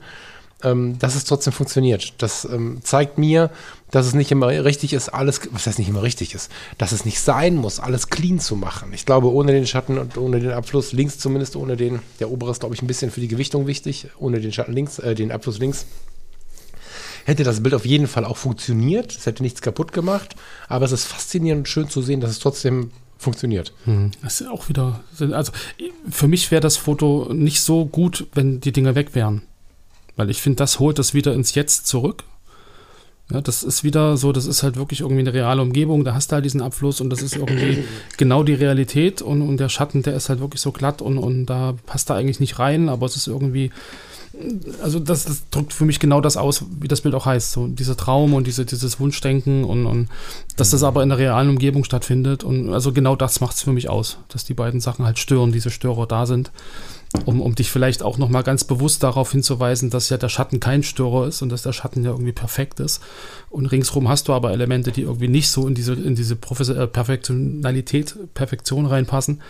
ähm, 0.63 0.99
dass 0.99 1.15
es 1.15 1.23
trotzdem 1.23 1.53
funktioniert. 1.53 2.13
Das 2.17 2.45
ähm, 2.45 2.79
zeigt 2.83 3.17
mir, 3.17 3.49
dass 3.91 4.05
es 4.05 4.13
nicht 4.13 4.31
immer 4.31 4.47
richtig 4.47 4.93
ist, 4.93 5.09
alles, 5.09 5.41
was 5.51 5.67
heißt 5.67 5.79
nicht 5.79 5.89
immer 5.89 6.03
richtig 6.03 6.35
ist, 6.35 6.51
dass 6.77 6.91
es 6.91 7.05
nicht 7.05 7.19
sein 7.19 7.55
muss, 7.55 7.79
alles 7.79 8.09
clean 8.09 8.39
zu 8.39 8.55
machen. 8.55 8.93
Ich 8.93 9.05
glaube, 9.05 9.31
ohne 9.31 9.51
den 9.51 9.65
Schatten 9.65 9.97
und 9.97 10.17
ohne 10.17 10.39
den 10.39 10.51
Abfluss 10.51 10.91
links 10.91 11.17
zumindest, 11.17 11.55
ohne 11.55 11.77
den, 11.77 11.99
der 12.19 12.29
obere 12.29 12.51
ist, 12.51 12.59
glaube 12.59 12.75
ich, 12.75 12.81
ein 12.81 12.87
bisschen 12.87 13.11
für 13.11 13.21
die 13.21 13.27
Gewichtung 13.27 13.67
wichtig, 13.67 14.07
ohne 14.17 14.39
den 14.39 14.51
Schatten 14.51 14.73
links, 14.73 14.99
äh, 14.99 15.15
den 15.15 15.31
Abfluss 15.31 15.59
links, 15.59 15.85
hätte 17.25 17.43
das 17.43 17.61
Bild 17.63 17.75
auf 17.75 17.85
jeden 17.85 18.07
Fall 18.07 18.25
auch 18.25 18.37
funktioniert. 18.37 19.15
Es 19.15 19.25
hätte 19.25 19.43
nichts 19.43 19.61
kaputt 19.61 19.93
gemacht, 19.93 20.35
aber 20.67 20.85
es 20.85 20.91
ist 20.91 21.05
faszinierend 21.05 21.61
und 21.61 21.67
schön 21.67 21.89
zu 21.89 22.01
sehen, 22.01 22.21
dass 22.21 22.31
es 22.31 22.39
trotzdem 22.39 22.91
funktioniert. 23.17 23.73
Das 24.21 24.41
ist 24.41 24.47
auch 24.47 24.69
wieder. 24.69 25.01
Also 25.19 25.51
für 26.09 26.27
mich 26.27 26.49
wäre 26.51 26.61
das 26.61 26.77
Foto 26.77 27.29
nicht 27.33 27.61
so 27.61 27.85
gut, 27.85 28.27
wenn 28.33 28.61
die 28.61 28.71
Dinger 28.71 28.95
weg 28.95 29.13
wären. 29.13 29.43
Weil 30.19 30.29
ich 30.29 30.41
finde, 30.41 30.57
das 30.57 30.79
holt 30.79 30.99
das 30.99 31.13
wieder 31.13 31.33
ins 31.33 31.55
Jetzt 31.55 31.87
zurück. 31.87 32.25
Ja, 33.31 33.39
das 33.39 33.63
ist 33.63 33.85
wieder 33.85 34.17
so, 34.17 34.33
das 34.33 34.47
ist 34.47 34.63
halt 34.63 34.75
wirklich 34.75 34.99
irgendwie 34.99 35.21
eine 35.21 35.33
reale 35.33 35.61
Umgebung, 35.61 36.03
da 36.03 36.13
hast 36.13 36.29
du 36.29 36.33
halt 36.33 36.43
diesen 36.43 36.61
Abfluss 36.61 36.99
und 36.99 37.09
das 37.09 37.21
ist 37.21 37.37
irgendwie 37.37 37.85
genau 38.17 38.43
die 38.43 38.55
Realität 38.55 39.21
und, 39.21 39.41
und 39.41 39.61
der 39.61 39.69
Schatten, 39.69 40.03
der 40.03 40.15
ist 40.15 40.27
halt 40.27 40.41
wirklich 40.41 40.59
so 40.59 40.73
glatt 40.73 41.01
und, 41.01 41.17
und 41.17 41.45
da 41.45 41.75
passt 41.85 42.09
da 42.09 42.15
eigentlich 42.15 42.41
nicht 42.41 42.59
rein, 42.59 42.89
aber 42.89 43.05
es 43.05 43.15
ist 43.15 43.27
irgendwie, 43.27 43.71
also 44.81 44.99
das, 44.99 45.25
das 45.25 45.49
drückt 45.49 45.73
für 45.73 45.85
mich 45.85 45.99
genau 45.99 46.21
das 46.21 46.37
aus, 46.37 46.65
wie 46.79 46.87
das 46.87 47.01
Bild 47.01 47.15
auch 47.15 47.25
heißt, 47.25 47.51
so 47.51 47.67
dieser 47.67 47.97
Traum 47.97 48.33
und 48.33 48.45
diese, 48.45 48.65
dieses 48.65 48.99
Wunschdenken 48.99 49.63
und, 49.63 49.85
und 49.85 50.09
dass 50.55 50.69
das 50.69 50.83
aber 50.83 51.01
in 51.03 51.09
der 51.09 51.17
realen 51.17 51.49
Umgebung 51.49 51.83
stattfindet. 51.83 52.43
Und 52.43 52.71
also 52.73 52.93
genau 52.93 53.15
das 53.15 53.41
macht 53.41 53.55
es 53.55 53.63
für 53.63 53.73
mich 53.73 53.89
aus, 53.89 54.17
dass 54.29 54.45
die 54.45 54.53
beiden 54.53 54.81
Sachen 54.81 55.05
halt 55.05 55.19
stören, 55.19 55.51
diese 55.51 55.71
Störer 55.71 56.05
da 56.05 56.25
sind. 56.25 56.51
Um, 57.25 57.41
um 57.41 57.55
dich 57.55 57.71
vielleicht 57.71 58.03
auch 58.03 58.19
noch 58.19 58.29
mal 58.29 58.43
ganz 58.43 58.63
bewusst 58.63 59.01
darauf 59.01 59.31
hinzuweisen, 59.31 59.89
dass 59.89 60.09
ja 60.09 60.17
der 60.17 60.29
Schatten 60.29 60.59
kein 60.59 60.83
Störer 60.83 61.25
ist 61.25 61.41
und 61.41 61.49
dass 61.49 61.63
der 61.63 61.73
Schatten 61.73 62.03
ja 62.03 62.11
irgendwie 62.11 62.33
perfekt 62.33 62.79
ist. 62.79 63.01
Und 63.49 63.65
ringsrum 63.65 64.07
hast 64.07 64.27
du 64.27 64.33
aber 64.33 64.51
Elemente, 64.51 64.91
die 64.91 65.01
irgendwie 65.01 65.27
nicht 65.27 65.49
so 65.49 65.67
in 65.67 65.73
diese, 65.73 65.93
in 65.93 66.13
diese 66.13 66.35
Profes 66.35 66.69
äh, 66.69 66.85
Perfektionalität, 66.85 68.15
Perfektion 68.35 68.85
reinpassen. 68.85 69.41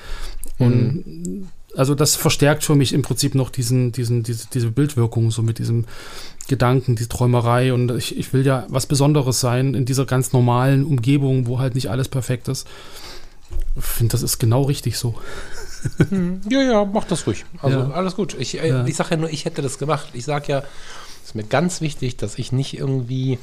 Und 0.57 1.49
also 1.75 1.95
das 1.95 2.15
verstärkt 2.15 2.63
für 2.63 2.75
mich 2.75 2.93
im 2.93 3.01
Prinzip 3.01 3.35
noch 3.35 3.49
diesen, 3.49 3.91
diesen, 3.91 4.23
diese, 4.23 4.47
diese 4.53 4.71
Bildwirkung, 4.71 5.31
so 5.31 5.41
mit 5.41 5.59
diesem 5.59 5.85
Gedanken, 6.47 6.95
die 6.95 7.07
Träumerei. 7.07 7.73
Und 7.73 7.91
ich, 7.91 8.17
ich 8.17 8.33
will 8.33 8.45
ja 8.45 8.65
was 8.69 8.85
Besonderes 8.87 9.39
sein 9.39 9.75
in 9.75 9.85
dieser 9.85 10.05
ganz 10.05 10.33
normalen 10.33 10.83
Umgebung, 10.85 11.47
wo 11.47 11.59
halt 11.59 11.75
nicht 11.75 11.89
alles 11.89 12.07
perfekt 12.09 12.47
ist. 12.47 12.67
Ich 13.77 13.83
finde, 13.85 14.11
das 14.13 14.21
ist 14.23 14.39
genau 14.39 14.63
richtig 14.63 14.97
so. 14.97 15.15
Ja, 16.49 16.61
ja, 16.61 16.85
mach 16.85 17.05
das 17.05 17.25
ruhig. 17.25 17.45
Also 17.61 17.79
Ja. 17.79 17.91
alles 17.91 18.15
gut. 18.15 18.35
Ich, 18.37 18.59
äh, 18.61 18.67
Ja. 18.67 18.85
ich 18.85 18.95
sage 18.95 19.11
ja 19.11 19.17
nur, 19.17 19.29
ich 19.29 19.45
hätte 19.45 19.61
das 19.61 19.77
gemacht. 19.77 20.09
Ich 20.13 20.25
sage 20.25 20.45
ja, 20.51 20.59
es 21.21 21.29
ist 21.29 21.35
mir 21.35 21.43
ganz 21.43 21.81
wichtig, 21.81 22.17
dass 22.17 22.37
ich 22.37 22.51
nicht 22.51 22.77
irgendwie 22.77 23.39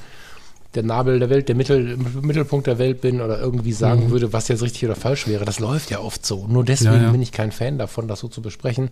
der 0.75 0.83
Nabel 0.83 1.19
der 1.19 1.31
Welt, 1.31 1.49
der 1.49 1.55
Mittel, 1.55 1.97
Mittelpunkt 1.97 2.67
der 2.67 2.79
Welt 2.79 3.01
bin 3.01 3.21
oder 3.21 3.39
irgendwie 3.41 3.73
sagen 3.73 4.11
würde, 4.11 4.33
was 4.33 4.49
jetzt 4.49 4.63
richtig 4.63 4.85
oder 4.85 4.97
falsch 4.97 5.27
wäre. 5.27 5.45
Das 5.45 5.59
läuft 5.59 5.91
ja 5.91 6.01
oft 6.01 6.27
so. 6.27 6.47
Nur 6.47 6.65
deswegen 6.65 6.95
Ja, 6.95 7.03
ja. 7.05 7.11
bin 7.11 7.23
ich 7.23 7.33
kein 7.33 7.53
Fan 7.53 7.79
davon, 7.79 8.09
das 8.09 8.21
so 8.21 8.29
zu 8.29 8.43
besprechen. 8.43 8.91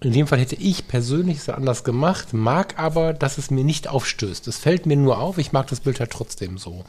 In 0.00 0.12
dem 0.12 0.26
Fall 0.26 0.40
hätte 0.40 0.56
ich 0.56 0.88
persönlich 0.88 1.38
es 1.38 1.48
anders 1.48 1.84
gemacht, 1.84 2.32
mag 2.32 2.76
aber, 2.76 3.12
dass 3.12 3.38
es 3.38 3.50
mir 3.52 3.62
nicht 3.64 3.86
aufstößt. 3.88 4.48
Es 4.48 4.58
fällt 4.58 4.84
mir 4.84 4.96
nur 4.96 5.18
auf, 5.18 5.38
ich 5.38 5.52
mag 5.52 5.68
das 5.68 5.78
Bild 5.80 6.00
halt 6.00 6.10
trotzdem 6.10 6.58
so. 6.58 6.84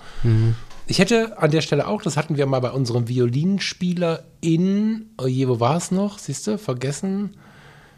Ich 0.88 0.98
hätte 0.98 1.38
an 1.40 1.52
der 1.52 1.62
Stelle 1.62 1.88
auch, 1.88 2.02
das 2.02 2.18
hatten 2.18 2.38
wir 2.38 2.46
mal 2.48 2.60
bei 2.60 2.72
unserem 2.72 3.08
Violinspieler 3.08 4.24
in, 4.42 5.12
oh 5.22 5.28
je, 5.28 5.48
wo 5.48 5.60
war 5.60 5.78
es 5.78 5.92
noch? 5.92 6.18
Siehst 6.18 6.48
du, 6.48 6.58
vergessen, 6.58 7.38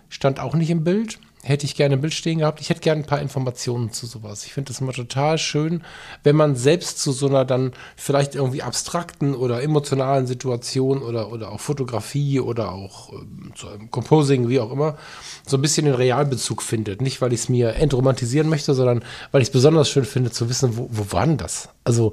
stand 0.10 0.40
auch 0.42 0.54
nicht 0.54 0.70
im 0.70 0.84
Bild. 0.84 1.18
Hätte 1.48 1.68
ich 1.68 1.76
gerne 1.76 1.94
im 1.94 2.02
Bild 2.02 2.16
stehen 2.16 2.40
gehabt. 2.40 2.60
Ich 2.60 2.72
hätte 2.72 2.80
gerne 2.80 3.04
ein 3.04 3.06
paar 3.06 3.22
Informationen 3.22 3.92
zu 3.92 4.08
sowas. 4.08 4.48
Ich 4.48 4.54
finde 4.54 4.72
das 4.72 4.82
immer 4.82 4.94
total 4.94 5.38
schön, 5.38 5.84
wenn 6.24 6.36
man 6.36 6.56
selbst 6.56 6.98
zu 6.98 7.12
so 7.12 7.28
einer 7.28 7.46
dann 7.46 7.74
vielleicht 7.96 8.34
irgendwie 8.34 8.64
abstrakten 8.64 9.36
oder 9.36 9.62
emotionalen 9.62 10.26
Situation 10.26 11.04
oder, 11.04 11.32
oder 11.32 11.52
auch 11.52 11.60
Fotografie 11.60 12.40
oder 12.40 12.72
auch 12.72 13.14
ähm, 13.14 13.52
zu 13.54 13.68
einem 13.68 13.92
Composing, 13.92 14.50
wie 14.50 14.60
auch 14.60 14.72
immer, 14.72 14.98
so 15.46 15.58
ein 15.58 15.62
bisschen 15.62 15.86
den 15.86 15.94
Realbezug 15.94 16.64
findet. 16.64 17.04
Nicht, 17.04 17.22
weil 17.22 17.32
ich 17.32 17.42
es 17.42 17.50
mir 17.50 17.76
entromantisieren 17.76 18.50
möchte, 18.50 18.74
sondern 18.74 19.04
weil 19.32 19.44
ich 19.44 19.50
es 19.50 19.54
besonders 19.54 19.88
schön 19.88 20.06
finde 20.06 20.32
zu 20.32 20.50
wissen, 20.50 20.78
wo, 20.78 20.90
wo 20.92 21.12
war 21.12 21.28
denn 21.28 21.38
das? 21.38 21.70
Also 21.84 22.12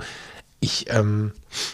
ich 0.62 0.86
ähm, 0.88 1.32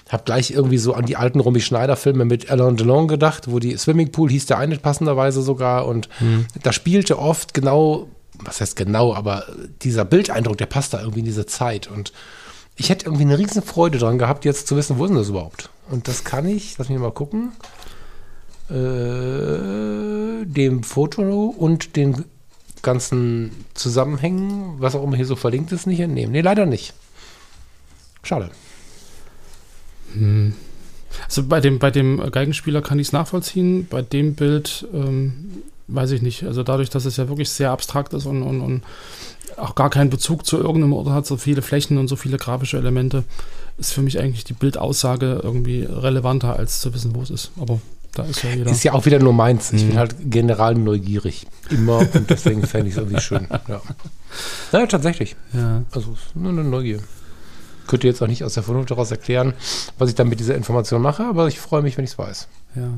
habe 0.08 0.24
gleich 0.24 0.50
irgendwie 0.50 0.78
so 0.78 0.94
an 0.94 1.06
die 1.06 1.16
alten 1.16 1.40
Romy 1.40 1.60
Schneider-Filme 1.60 2.24
mit 2.24 2.50
Alain 2.50 2.76
Delon 2.76 3.06
gedacht, 3.06 3.50
wo 3.50 3.58
die 3.58 3.76
Swimmingpool 3.76 4.30
hieß 4.30 4.46
der 4.46 4.58
eine 4.58 4.78
passenderweise 4.78 5.42
sogar 5.42 5.86
und 5.86 6.08
da 6.62 6.72
spielte 6.72 7.18
oft 7.18 7.54
genau, 7.54 8.08
was 8.38 8.60
heißt 8.60 8.76
genau, 8.76 9.14
aber 9.14 9.44
dieser 9.82 10.04
Bildeindruck, 10.04 10.58
der 10.58 10.66
passt 10.66 10.94
da 10.94 11.00
irgendwie 11.00 11.20
in 11.20 11.26
diese 11.26 11.46
Zeit 11.46 11.86
und 11.86 12.12
ich 12.76 12.90
hätte 12.90 13.06
irgendwie 13.06 13.24
eine 13.24 13.38
riesen 13.38 13.62
Freude 13.62 13.98
dran 13.98 14.18
gehabt, 14.18 14.44
jetzt 14.44 14.68
zu 14.68 14.76
wissen, 14.76 14.98
wo 14.98 15.04
ist 15.04 15.10
denn 15.10 15.18
das 15.18 15.28
überhaupt? 15.28 15.68
Und 15.90 16.08
das 16.08 16.24
kann 16.24 16.46
ich, 16.46 16.78
lass 16.78 16.88
mich 16.88 16.98
mal 16.98 17.12
gucken, 17.12 17.52
äh, 18.70 20.46
dem 20.46 20.82
Foto 20.82 21.54
und 21.56 21.96
den 21.96 22.24
ganzen 22.82 23.64
Zusammenhängen, 23.74 24.76
was 24.78 24.94
auch 24.94 25.02
immer 25.02 25.16
hier 25.16 25.26
so 25.26 25.36
verlinkt 25.36 25.72
ist, 25.72 25.86
nicht 25.86 26.00
entnehmen. 26.00 26.32
Nee, 26.32 26.40
leider 26.40 26.66
nicht. 26.66 26.94
Schade. 28.22 28.50
Hm. 30.14 30.52
Also 31.24 31.42
bei 31.44 31.60
dem, 31.60 31.78
bei 31.78 31.90
dem 31.90 32.30
Geigenspieler 32.30 32.82
kann 32.82 32.98
ich 32.98 33.08
es 33.08 33.12
nachvollziehen. 33.12 33.86
Bei 33.88 34.02
dem 34.02 34.34
Bild 34.34 34.86
ähm, 34.92 35.62
weiß 35.88 36.10
ich 36.12 36.22
nicht. 36.22 36.44
Also 36.44 36.62
dadurch, 36.62 36.90
dass 36.90 37.04
es 37.04 37.16
ja 37.16 37.28
wirklich 37.28 37.50
sehr 37.50 37.70
abstrakt 37.70 38.12
ist 38.12 38.26
und, 38.26 38.42
und, 38.42 38.60
und 38.60 38.82
auch 39.56 39.74
gar 39.74 39.90
keinen 39.90 40.10
Bezug 40.10 40.46
zu 40.46 40.58
irgendeinem 40.58 40.92
Ort 40.92 41.08
hat, 41.08 41.26
so 41.26 41.36
viele 41.36 41.62
Flächen 41.62 41.98
und 41.98 42.08
so 42.08 42.16
viele 42.16 42.36
grafische 42.36 42.76
Elemente, 42.76 43.24
ist 43.78 43.92
für 43.92 44.02
mich 44.02 44.18
eigentlich 44.20 44.44
die 44.44 44.52
Bildaussage 44.52 45.40
irgendwie 45.42 45.82
relevanter, 45.84 46.56
als 46.56 46.80
zu 46.80 46.92
wissen, 46.94 47.14
wo 47.14 47.22
es 47.22 47.30
ist. 47.30 47.50
Aber 47.58 47.80
da 48.14 48.24
ist 48.24 48.42
ja 48.42 48.50
jeder. 48.50 48.70
Ist 48.70 48.84
ja 48.84 48.92
auch 48.92 49.06
wieder 49.06 49.18
nur 49.18 49.32
meins. 49.32 49.72
Ich 49.72 49.84
mhm. 49.84 49.88
bin 49.88 49.98
halt 49.98 50.16
general 50.24 50.74
neugierig. 50.74 51.46
Immer. 51.70 51.98
Und 51.98 52.28
deswegen 52.28 52.66
fände 52.66 52.88
ich 52.88 52.94
es 52.94 52.98
irgendwie 52.98 53.20
schön. 53.20 53.46
Ja. 53.68 53.80
Naja, 54.72 54.86
tatsächlich. 54.86 55.36
Ja. 55.54 55.84
Also 55.90 56.14
nur 56.34 56.52
eine 56.52 56.62
Neugier. 56.62 57.00
Könnte 57.88 58.06
jetzt 58.06 58.22
auch 58.22 58.28
nicht 58.28 58.44
aus 58.44 58.54
der 58.54 58.62
Vernunft 58.62 58.92
daraus 58.92 59.10
erklären, 59.10 59.54
was 59.98 60.08
ich 60.08 60.14
dann 60.14 60.28
mit 60.28 60.38
dieser 60.38 60.54
Information 60.54 61.02
mache, 61.02 61.24
aber 61.24 61.48
ich 61.48 61.58
freue 61.58 61.82
mich, 61.82 61.96
wenn 61.96 62.04
ich 62.04 62.12
es 62.12 62.18
weiß. 62.18 62.46
Ja. 62.76 62.90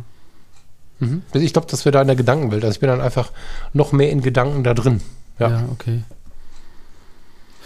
Mhm. 0.99 1.23
Ich 1.32 1.54
glaube, 1.54 1.68
dass 1.68 1.87
wir 1.87 1.92
da 1.92 2.02
in 2.02 2.09
der 2.09 2.16
Gedankenwelt, 2.16 2.62
also 2.62 2.75
ich 2.75 2.80
bin 2.80 2.88
dann 2.88 3.00
einfach 3.00 3.32
noch 3.73 3.92
mehr 3.92 4.11
in 4.11 4.20
Gedanken 4.20 4.62
da 4.62 4.75
drin. 4.75 5.00
Ja, 5.38 5.49
ja 5.49 5.68
okay. 5.73 6.02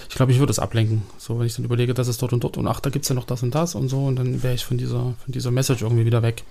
Ich 0.09 0.15
glaube, 0.15 0.31
ich 0.31 0.39
würde 0.39 0.53
es 0.53 0.61
ablenken. 0.61 1.03
So, 1.19 1.41
wenn 1.41 1.47
ich 1.47 1.57
dann 1.57 1.65
überlege, 1.65 1.93
das 1.93 2.07
ist 2.07 2.23
dort 2.23 2.33
und 2.33 2.45
dort 2.45 2.57
und 2.57 2.69
ach, 2.69 2.79
da 2.79 2.91
gibt 2.91 3.05
es 3.05 3.09
ja 3.09 3.17
noch 3.17 3.25
das 3.25 3.43
und 3.43 3.55
das 3.55 3.75
und 3.75 3.89
so 3.89 4.05
und 4.05 4.17
dann 4.17 4.43
wäre 4.45 4.55
ich 4.55 4.65
von 4.65 4.79
dieser, 4.79 5.15
von 5.25 5.33
dieser 5.33 5.51
Message 5.51 5.83
irgendwie 5.83 6.07
wieder 6.07 6.23
weg. 6.23 6.45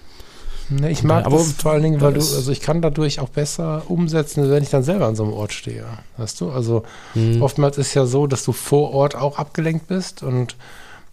Ne, 0.70 0.91
ich 0.91 1.03
mag 1.03 1.25
aber 1.25 1.38
das 1.38 1.53
vor 1.53 1.72
allen 1.74 1.84
Dingen, 1.84 2.01
weil 2.01 2.13
du, 2.13 2.20
also 2.20 2.51
ich 2.51 2.62
kann 2.62 2.82
dadurch 2.82 3.20
auch 3.20 3.29
besser 3.29 3.84
umsetzen, 3.88 4.50
wenn 4.50 4.63
ich 4.63 4.70
dann 4.70 4.84
selber 4.84 5.08
an 5.08 5.15
so 5.15 5.24
einem 5.24 5.34
Ort 5.34 5.53
stehe. 5.53 5.86
Weißt 6.17 6.39
du? 6.41 6.51
Also 6.51 6.84
mhm. 7.15 7.41
oftmals 7.41 7.77
ist 7.77 7.93
ja 7.93 8.05
so, 8.05 8.27
dass 8.27 8.43
du 8.46 8.51
vor 8.53 8.91
Ort 8.93 9.15
auch 9.15 9.38
abgelenkt 9.38 9.88
bist 9.88 10.24
und 10.24 10.55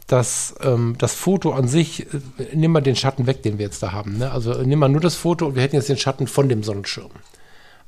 dass 0.06 0.54
ähm, 0.62 0.96
das 0.98 1.14
Foto 1.14 1.52
an 1.52 1.68
sich, 1.68 2.06
äh, 2.12 2.20
nimm 2.54 2.72
mal 2.72 2.80
den 2.80 2.96
Schatten 2.96 3.26
weg, 3.26 3.42
den 3.42 3.58
wir 3.58 3.66
jetzt 3.66 3.82
da 3.82 3.92
haben. 3.92 4.18
Ne? 4.18 4.30
Also 4.30 4.54
nimm 4.62 4.78
mal 4.78 4.88
nur 4.88 5.00
das 5.00 5.14
Foto 5.14 5.46
und 5.46 5.54
wir 5.54 5.62
hätten 5.62 5.76
jetzt 5.76 5.88
den 5.88 5.98
Schatten 5.98 6.26
von 6.26 6.48
dem 6.48 6.62
Sonnenschirm. 6.62 7.10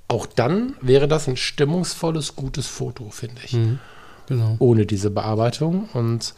Auch 0.09 0.26
dann 0.26 0.76
wäre 0.81 1.09
das 1.09 1.26
ein 1.26 1.37
stimmungsvolles, 1.37 2.37
gutes 2.37 2.66
Foto, 2.66 3.11
finde 3.11 3.42
ich. 3.45 3.54
Mhm. 3.54 3.78
Genau. 4.28 4.57
Ohne 4.59 4.87
diese 4.87 5.11
Bearbeitung. 5.11 5.88
Und 5.95 6.35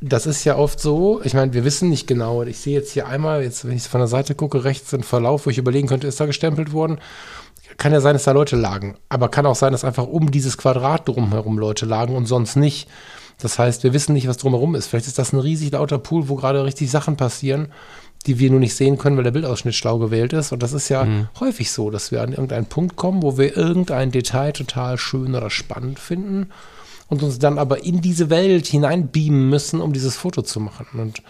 das 0.00 0.26
ist 0.26 0.44
ja 0.44 0.56
oft 0.56 0.78
so, 0.78 1.20
ich 1.24 1.34
meine, 1.34 1.54
wir 1.54 1.64
wissen 1.64 1.88
nicht 1.88 2.06
genau. 2.06 2.42
Ich 2.42 2.58
sehe 2.58 2.74
jetzt 2.74 2.92
hier 2.92 3.06
einmal, 3.06 3.42
jetzt, 3.42 3.66
wenn 3.66 3.76
ich 3.76 3.84
von 3.84 4.00
der 4.00 4.08
Seite 4.08 4.34
gucke, 4.34 4.64
rechts 4.64 4.92
ein 4.92 5.02
Verlauf, 5.02 5.46
wo 5.46 5.50
ich 5.50 5.58
überlegen 5.58 5.88
könnte, 5.88 6.06
ist 6.06 6.20
da 6.20 6.26
gestempelt 6.26 6.72
worden. 6.72 6.98
Kann 7.78 7.92
ja 7.92 8.00
sein, 8.00 8.14
dass 8.14 8.24
da 8.24 8.32
Leute 8.32 8.56
lagen. 8.56 8.96
Aber 9.08 9.28
kann 9.30 9.46
auch 9.46 9.54
sein, 9.54 9.72
dass 9.72 9.84
einfach 9.84 10.06
um 10.06 10.30
dieses 10.30 10.58
Quadrat 10.58 11.08
drumherum 11.08 11.58
Leute 11.58 11.86
lagen 11.86 12.14
und 12.14 12.26
sonst 12.26 12.56
nicht. 12.56 12.88
Das 13.38 13.58
heißt, 13.58 13.84
wir 13.84 13.92
wissen 13.92 14.12
nicht, 14.12 14.28
was 14.28 14.36
drumherum 14.36 14.74
ist. 14.74 14.86
Vielleicht 14.86 15.08
ist 15.08 15.18
das 15.18 15.32
ein 15.32 15.40
riesig 15.40 15.72
lauter 15.72 15.98
Pool, 15.98 16.28
wo 16.28 16.36
gerade 16.36 16.64
richtig 16.64 16.90
Sachen 16.90 17.16
passieren, 17.16 17.68
die 18.26 18.38
wir 18.38 18.50
nur 18.50 18.60
nicht 18.60 18.74
sehen 18.74 18.98
können, 18.98 19.16
weil 19.16 19.24
der 19.24 19.30
Bildausschnitt 19.30 19.74
schlau 19.74 19.98
gewählt 19.98 20.32
ist. 20.32 20.52
Und 20.52 20.62
das 20.62 20.72
ist 20.72 20.88
ja 20.88 21.04
mhm. 21.04 21.28
häufig 21.40 21.70
so, 21.70 21.90
dass 21.90 22.12
wir 22.12 22.22
an 22.22 22.30
irgendeinen 22.30 22.66
Punkt 22.66 22.96
kommen, 22.96 23.22
wo 23.22 23.38
wir 23.38 23.56
irgendein 23.56 24.10
Detail 24.10 24.52
total 24.52 24.98
schön 24.98 25.34
oder 25.34 25.50
spannend 25.50 25.98
finden 25.98 26.50
und 27.08 27.22
uns 27.22 27.38
dann 27.38 27.58
aber 27.58 27.84
in 27.84 28.00
diese 28.00 28.30
Welt 28.30 28.66
hineinbeamen 28.66 29.48
müssen, 29.48 29.80
um 29.80 29.92
dieses 29.92 30.16
Foto 30.16 30.42
zu 30.42 30.60
machen. 30.60 30.86
Und 30.94 31.22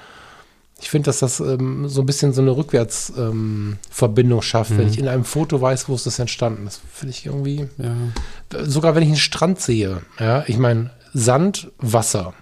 ich 0.80 0.90
finde, 0.90 1.06
dass 1.06 1.21
das 1.21 1.40
ähm, 1.40 1.88
so 1.88 2.02
ein 2.02 2.06
bisschen 2.06 2.33
so 2.33 2.42
eine 2.42 2.56
Rückwärtsverbindung 2.56 4.38
ähm, 4.38 4.42
schafft, 4.42 4.73
mhm. 4.73 4.78
wenn 4.78 4.88
ich 4.88 4.99
in 4.99 5.09
einem 5.09 5.25
Foto 5.25 5.61
weiß, 5.61 5.88
wo 5.88 5.95
ist 5.95 6.06
das 6.06 6.18
entstanden. 6.18 6.64
Das 6.66 6.80
finde 6.92 7.14
ich 7.14 7.26
irgendwie. 7.26 7.68
Ja. 7.78 8.64
Sogar 8.64 8.95
wenn 8.95 9.02
ich 9.02 9.09
einen 9.09 9.16
Strand 9.16 9.61
sehe, 9.61 10.02
ja, 10.18 10.45
ich 10.47 10.59
meine, 10.59 10.90
Sand, 11.14 11.71
Wasser. 11.78 12.35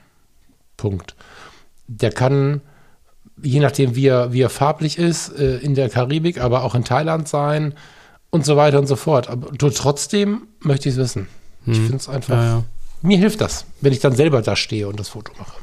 Punkt. 0.77 1.15
Der 1.87 2.11
kann, 2.11 2.61
je 3.41 3.61
nachdem, 3.61 3.95
wie 3.95 4.07
er, 4.07 4.33
wie 4.33 4.41
er 4.41 4.51
farblich 4.51 4.99
ist, 4.99 5.29
äh, 5.39 5.59
in 5.59 5.77
der 5.77 5.89
Karibik, 5.89 6.41
aber 6.41 6.65
auch 6.65 6.75
in 6.75 6.85
Thailand 6.85 7.29
sein 7.29 7.75
und 8.31 8.45
so 8.45 8.57
weiter 8.57 8.81
und 8.81 8.89
so 8.89 8.97
fort. 8.97 9.29
Aber 9.29 9.53
trotzdem 9.57 10.49
möchte 10.61 10.89
ich 10.89 10.97
es 10.97 11.01
wissen. 11.01 11.29
Mhm. 11.65 11.73
Ich 11.73 11.79
finde 11.79 11.97
es 11.97 12.09
einfach. 12.09 12.35
Ja, 12.35 12.45
ja 12.45 12.65
mir 13.05 13.19
hilft 13.19 13.41
das, 13.41 13.67
wenn 13.81 13.93
ich 13.93 14.01
dann 14.01 14.17
selber 14.17 14.43
da 14.43 14.57
stehe 14.57 14.89
und 14.89 14.99
das 14.99 15.11
Foto 15.11 15.33
mache. 15.39 15.55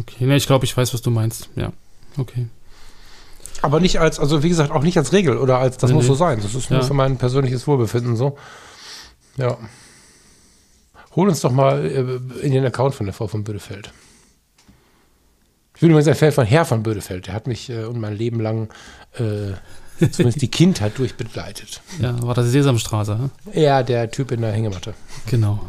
Okay, 0.00 0.26
ne, 0.26 0.36
ich 0.36 0.46
glaube, 0.46 0.64
ich 0.64 0.76
weiß, 0.76 0.94
was 0.94 1.02
du 1.02 1.10
meinst. 1.10 1.48
Ja, 1.56 1.72
okay. 2.16 2.46
Aber 3.62 3.80
nicht 3.80 3.98
als, 3.98 4.20
also 4.20 4.42
wie 4.42 4.48
gesagt, 4.48 4.70
auch 4.70 4.82
nicht 4.82 4.96
als 4.96 5.12
Regel 5.12 5.36
oder 5.36 5.58
als, 5.58 5.78
das 5.78 5.90
nee, 5.90 5.96
muss 5.96 6.06
so 6.06 6.14
sein. 6.14 6.40
Das 6.40 6.54
ist 6.54 6.70
nur 6.70 6.80
ja. 6.80 6.86
für 6.86 6.94
mein 6.94 7.16
persönliches 7.16 7.66
Wohlbefinden 7.66 8.16
so. 8.16 8.38
Ja. 9.36 9.56
Hol 11.16 11.28
uns 11.28 11.40
doch 11.40 11.50
mal 11.50 11.84
äh, 11.84 12.44
in 12.44 12.52
den 12.52 12.64
Account 12.64 12.94
von 12.94 13.06
der 13.06 13.14
Frau 13.14 13.26
von 13.26 13.42
Bödefeld. 13.42 13.90
Ich 15.74 15.80
bin 15.80 15.90
übrigens 15.90 16.08
ein 16.08 16.14
Fan 16.14 16.32
von 16.32 16.44
Herr 16.44 16.64
von 16.64 16.82
Bödefeld. 16.82 17.26
Der 17.26 17.34
hat 17.34 17.46
mich 17.46 17.70
äh, 17.70 17.84
und 17.84 17.98
mein 17.98 18.16
Leben 18.16 18.40
lang 18.40 18.68
äh, 19.14 19.54
zumindest 20.06 20.42
die 20.42 20.50
Kindheit 20.50 20.98
durchbegleitet. 20.98 21.80
Ja, 22.00 22.22
war 22.22 22.34
das 22.34 22.46
die 22.46 22.52
Sesamstraße? 22.52 23.30
He? 23.52 23.62
Ja, 23.62 23.82
der 23.82 24.10
Typ 24.10 24.30
in 24.30 24.42
der 24.42 24.52
Hängematte. 24.52 24.94
Genau. 25.26 25.60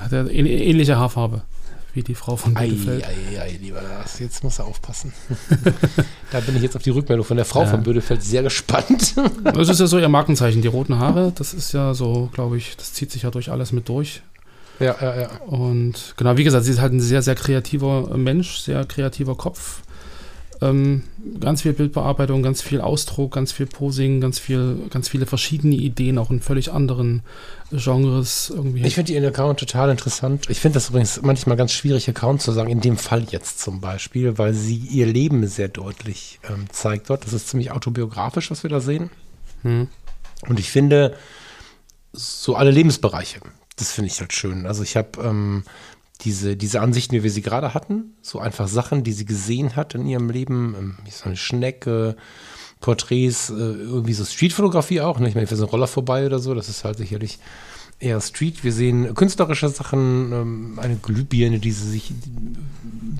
Hat 0.00 0.12
er 0.12 0.30
ähnliche 0.30 0.96
Haarfarbe 0.96 1.42
wie 1.94 2.02
die 2.02 2.14
Frau 2.14 2.36
von 2.36 2.54
Bödefeld. 2.54 3.04
Ei, 3.04 3.36
ei, 3.36 3.42
ei, 3.42 3.58
lieber 3.60 3.82
Lars, 3.82 4.18
jetzt 4.18 4.44
muss 4.44 4.58
er 4.58 4.66
aufpassen. 4.66 5.12
da 6.30 6.40
bin 6.40 6.56
ich 6.56 6.62
jetzt 6.62 6.76
auf 6.76 6.82
die 6.82 6.90
Rückmeldung 6.90 7.26
von 7.26 7.36
der 7.36 7.46
Frau 7.46 7.62
ja. 7.62 7.68
von 7.68 7.82
Bödefeld 7.82 8.22
sehr 8.22 8.42
gespannt. 8.42 9.14
das 9.44 9.68
ist 9.68 9.80
ja 9.80 9.86
so 9.86 9.98
ihr 9.98 10.08
Markenzeichen, 10.08 10.62
die 10.62 10.68
roten 10.68 10.98
Haare. 10.98 11.32
Das 11.40 11.54
ist 11.54 11.72
ja 11.72 11.94
so, 11.94 12.28
glaube 12.32 12.58
ich, 12.58 12.76
das 12.76 12.92
zieht 12.92 13.10
sich 13.10 13.22
ja 13.22 13.30
durch 13.30 13.50
alles 13.50 13.72
mit 13.72 13.88
durch. 13.88 14.20
Ja, 14.78 14.94
ja, 15.00 15.20
ja. 15.20 15.28
Und 15.46 16.14
genau, 16.16 16.36
wie 16.36 16.44
gesagt, 16.44 16.64
sie 16.64 16.72
ist 16.72 16.80
halt 16.80 16.92
ein 16.92 17.00
sehr, 17.00 17.22
sehr 17.22 17.34
kreativer 17.34 18.16
Mensch, 18.16 18.58
sehr 18.58 18.84
kreativer 18.84 19.36
Kopf. 19.36 19.80
Ähm, 20.62 21.04
ganz 21.40 21.62
viel 21.62 21.72
Bildbearbeitung, 21.72 22.42
ganz 22.42 22.60
viel 22.60 22.80
Ausdruck, 22.82 23.32
ganz 23.32 23.50
viel 23.50 23.66
Posing, 23.66 24.20
ganz 24.20 24.38
viel, 24.38 24.76
ganz 24.90 25.08
viele 25.08 25.24
verschiedene 25.24 25.74
Ideen, 25.74 26.18
auch 26.18 26.30
in 26.30 26.40
völlig 26.40 26.70
anderen 26.70 27.22
Genres 27.72 28.52
irgendwie. 28.54 28.84
Ich 28.84 28.94
finde 28.94 29.12
ihren 29.12 29.24
Account 29.24 29.58
total 29.58 29.90
interessant. 29.90 30.50
Ich 30.50 30.60
finde 30.60 30.74
das 30.74 30.90
übrigens 30.90 31.22
manchmal 31.22 31.56
ganz 31.56 31.72
schwierig, 31.72 32.08
Account 32.08 32.42
zu 32.42 32.52
sagen, 32.52 32.70
in 32.70 32.80
dem 32.80 32.98
Fall 32.98 33.26
jetzt 33.30 33.60
zum 33.60 33.80
Beispiel, 33.80 34.36
weil 34.36 34.52
sie 34.52 34.76
ihr 34.76 35.06
Leben 35.06 35.46
sehr 35.46 35.68
deutlich 35.68 36.40
ähm, 36.48 36.66
zeigt 36.70 37.08
dort. 37.08 37.24
Das 37.24 37.32
ist 37.32 37.48
ziemlich 37.48 37.70
autobiografisch, 37.70 38.50
was 38.50 38.62
wir 38.62 38.70
da 38.70 38.80
sehen. 38.80 39.10
Hm. 39.62 39.88
Und 40.46 40.58
ich 40.58 40.70
finde, 40.70 41.16
so 42.12 42.54
alle 42.56 42.70
Lebensbereiche, 42.70 43.40
das 43.76 43.92
finde 43.92 44.10
ich 44.10 44.20
halt 44.20 44.32
schön. 44.32 44.66
Also 44.66 44.82
ich 44.82 44.96
habe 44.96 45.22
ähm, 45.22 45.64
diese, 46.24 46.56
diese 46.56 46.80
Ansichten, 46.80 47.14
wie 47.14 47.22
wir 47.22 47.30
sie 47.30 47.42
gerade 47.42 47.74
hatten, 47.74 48.14
so 48.22 48.38
einfach 48.38 48.68
Sachen, 48.68 49.04
die 49.04 49.12
sie 49.12 49.24
gesehen 49.24 49.76
hat 49.76 49.94
in 49.94 50.06
ihrem 50.06 50.30
Leben, 50.30 50.74
ähm, 50.78 50.98
wie 51.04 51.10
so 51.10 51.24
eine 51.24 51.36
Schnecke, 51.36 52.16
Porträts, 52.80 53.50
äh, 53.50 53.54
irgendwie 53.54 54.14
so 54.14 54.24
Streetfotografie 54.24 55.00
auch. 55.00 55.18
Ne? 55.18 55.28
Ich 55.28 55.34
meine, 55.34 55.44
ich 55.44 55.50
so 55.50 55.64
ein 55.64 55.70
Roller 55.70 55.86
vorbei 55.86 56.26
oder 56.26 56.38
so, 56.38 56.54
das 56.54 56.68
ist 56.68 56.84
halt 56.84 56.98
sicherlich 56.98 57.38
eher 57.98 58.20
Street. 58.20 58.64
Wir 58.64 58.72
sehen 58.72 59.14
künstlerische 59.14 59.68
Sachen, 59.68 60.32
ähm, 60.32 60.78
eine 60.80 60.96
Glühbirne, 60.96 61.58
die 61.58 61.72
sie 61.72 61.88
sich, 61.88 62.12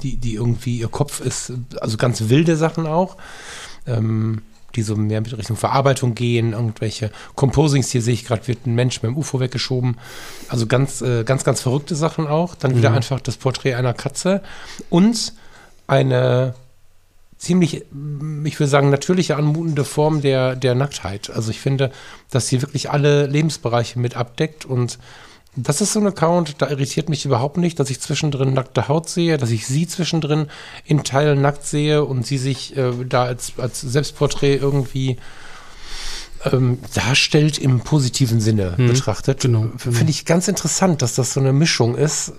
die, 0.03 0.17
die 0.17 0.35
irgendwie 0.35 0.79
ihr 0.79 0.89
Kopf 0.89 1.21
ist, 1.21 1.53
also 1.81 1.97
ganz 1.97 2.29
wilde 2.29 2.57
Sachen 2.57 2.87
auch. 2.87 3.17
Ähm, 3.87 4.43
die 4.81 4.85
so 4.85 4.97
mehr 4.97 5.21
mit 5.21 5.37
Richtung 5.37 5.57
Verarbeitung 5.57 6.15
gehen, 6.15 6.53
irgendwelche 6.53 7.11
Composings. 7.35 7.91
Hier 7.91 8.01
sehe 8.01 8.15
ich 8.15 8.25
gerade, 8.25 8.49
wird 8.49 8.67
ein 8.67 8.75
Mensch 8.75 9.03
mit 9.03 9.11
dem 9.11 9.19
UFO 9.19 9.41
weggeschoben. 9.41 9.99
Also 10.49 10.67
ganz, 10.67 11.03
äh, 11.03 11.25
ganz, 11.25 11.45
ganz 11.45 11.61
verrückte 11.61 11.95
Sachen 11.95 12.27
auch. 12.27 12.55
Dann 12.55 12.77
wieder 12.77 12.91
mhm. 12.91 12.97
einfach 12.97 13.21
das 13.21 13.37
Porträt 13.37 13.75
einer 13.75 13.93
Katze 13.93 14.43
und 14.89 15.35
eine 15.87 16.55
ziemlich, 17.37 17.85
ich 18.45 18.61
würde 18.61 18.71
sagen, 18.71 18.91
natürliche 18.91 19.37
anmutende 19.37 19.85
Form 19.85 20.21
der, 20.21 20.57
der 20.57 20.75
Nacktheit. 20.75 21.31
Also 21.31 21.51
ich 21.51 21.61
finde, 21.61 21.91
dass 22.31 22.49
sie 22.49 22.63
wirklich 22.63 22.91
alle 22.91 23.27
Lebensbereiche 23.27 23.99
mit 23.99 24.17
abdeckt 24.17 24.65
und 24.65 24.99
das 25.57 25.81
ist 25.81 25.93
so 25.93 26.01
ein 26.01 26.07
Account, 26.07 26.63
da 26.63 26.69
irritiert 26.69 27.09
mich 27.09 27.25
überhaupt 27.25 27.57
nicht, 27.57 27.81
dass 27.81 27.91
ich 27.91 28.01
zwischendrin 28.01 28.55
nackte 28.55 28.89
Haut 28.89 29.09
sehe, 29.09 29.37
dass 29.37 29.51
ich 29.51 29.67
sie 29.67 29.87
zwischendrin 29.87 30.47
in 30.85 31.03
Teilen 31.03 31.41
nackt 31.43 31.67
sehe 31.67 32.05
und 32.05 32.25
sie 32.25 32.39
sich 32.39 32.77
äh, 32.77 32.93
da 33.09 33.25
als, 33.25 33.55
als 33.59 33.81
Selbstporträt 33.81 34.57
irgendwie 34.57 35.17
ähm, 36.45 36.79
darstellt 36.95 37.59
im 37.59 37.81
positiven 37.81 38.41
Sinne 38.41 38.77
hm, 38.77 38.89
betrachtet. 38.89 39.41
Genau, 39.41 39.67
Finde 39.77 40.11
ich 40.11 40.25
ganz 40.25 40.47
interessant, 40.47 41.03
dass 41.03 41.15
das 41.15 41.33
so 41.33 41.41
eine 41.41 41.53
Mischung 41.53 41.97
ist, 41.97 42.33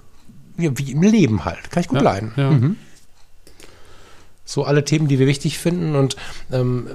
wie, 0.55 0.91
im 0.91 1.01
Leben 1.01 1.43
halt. 1.43 1.69
Kann 1.69 1.81
ich 1.81 1.89
gut 1.89 1.99
ja, 1.99 2.03
leiden. 2.03 2.31
Ja. 2.37 2.51
Mhm. 2.51 2.77
So 4.45 4.63
alle 4.63 4.85
Themen, 4.85 5.07
die 5.07 5.19
wir 5.19 5.27
wichtig 5.27 5.59
finden. 5.59 5.95
Und 5.95 6.15
ähm, 6.51 6.87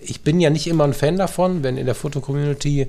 ich 0.00 0.22
bin 0.22 0.40
ja 0.40 0.50
nicht 0.50 0.66
immer 0.66 0.84
ein 0.84 0.94
Fan 0.94 1.16
davon, 1.16 1.62
wenn 1.62 1.76
in 1.76 1.86
der 1.86 1.94
Fotocommunity 1.94 2.88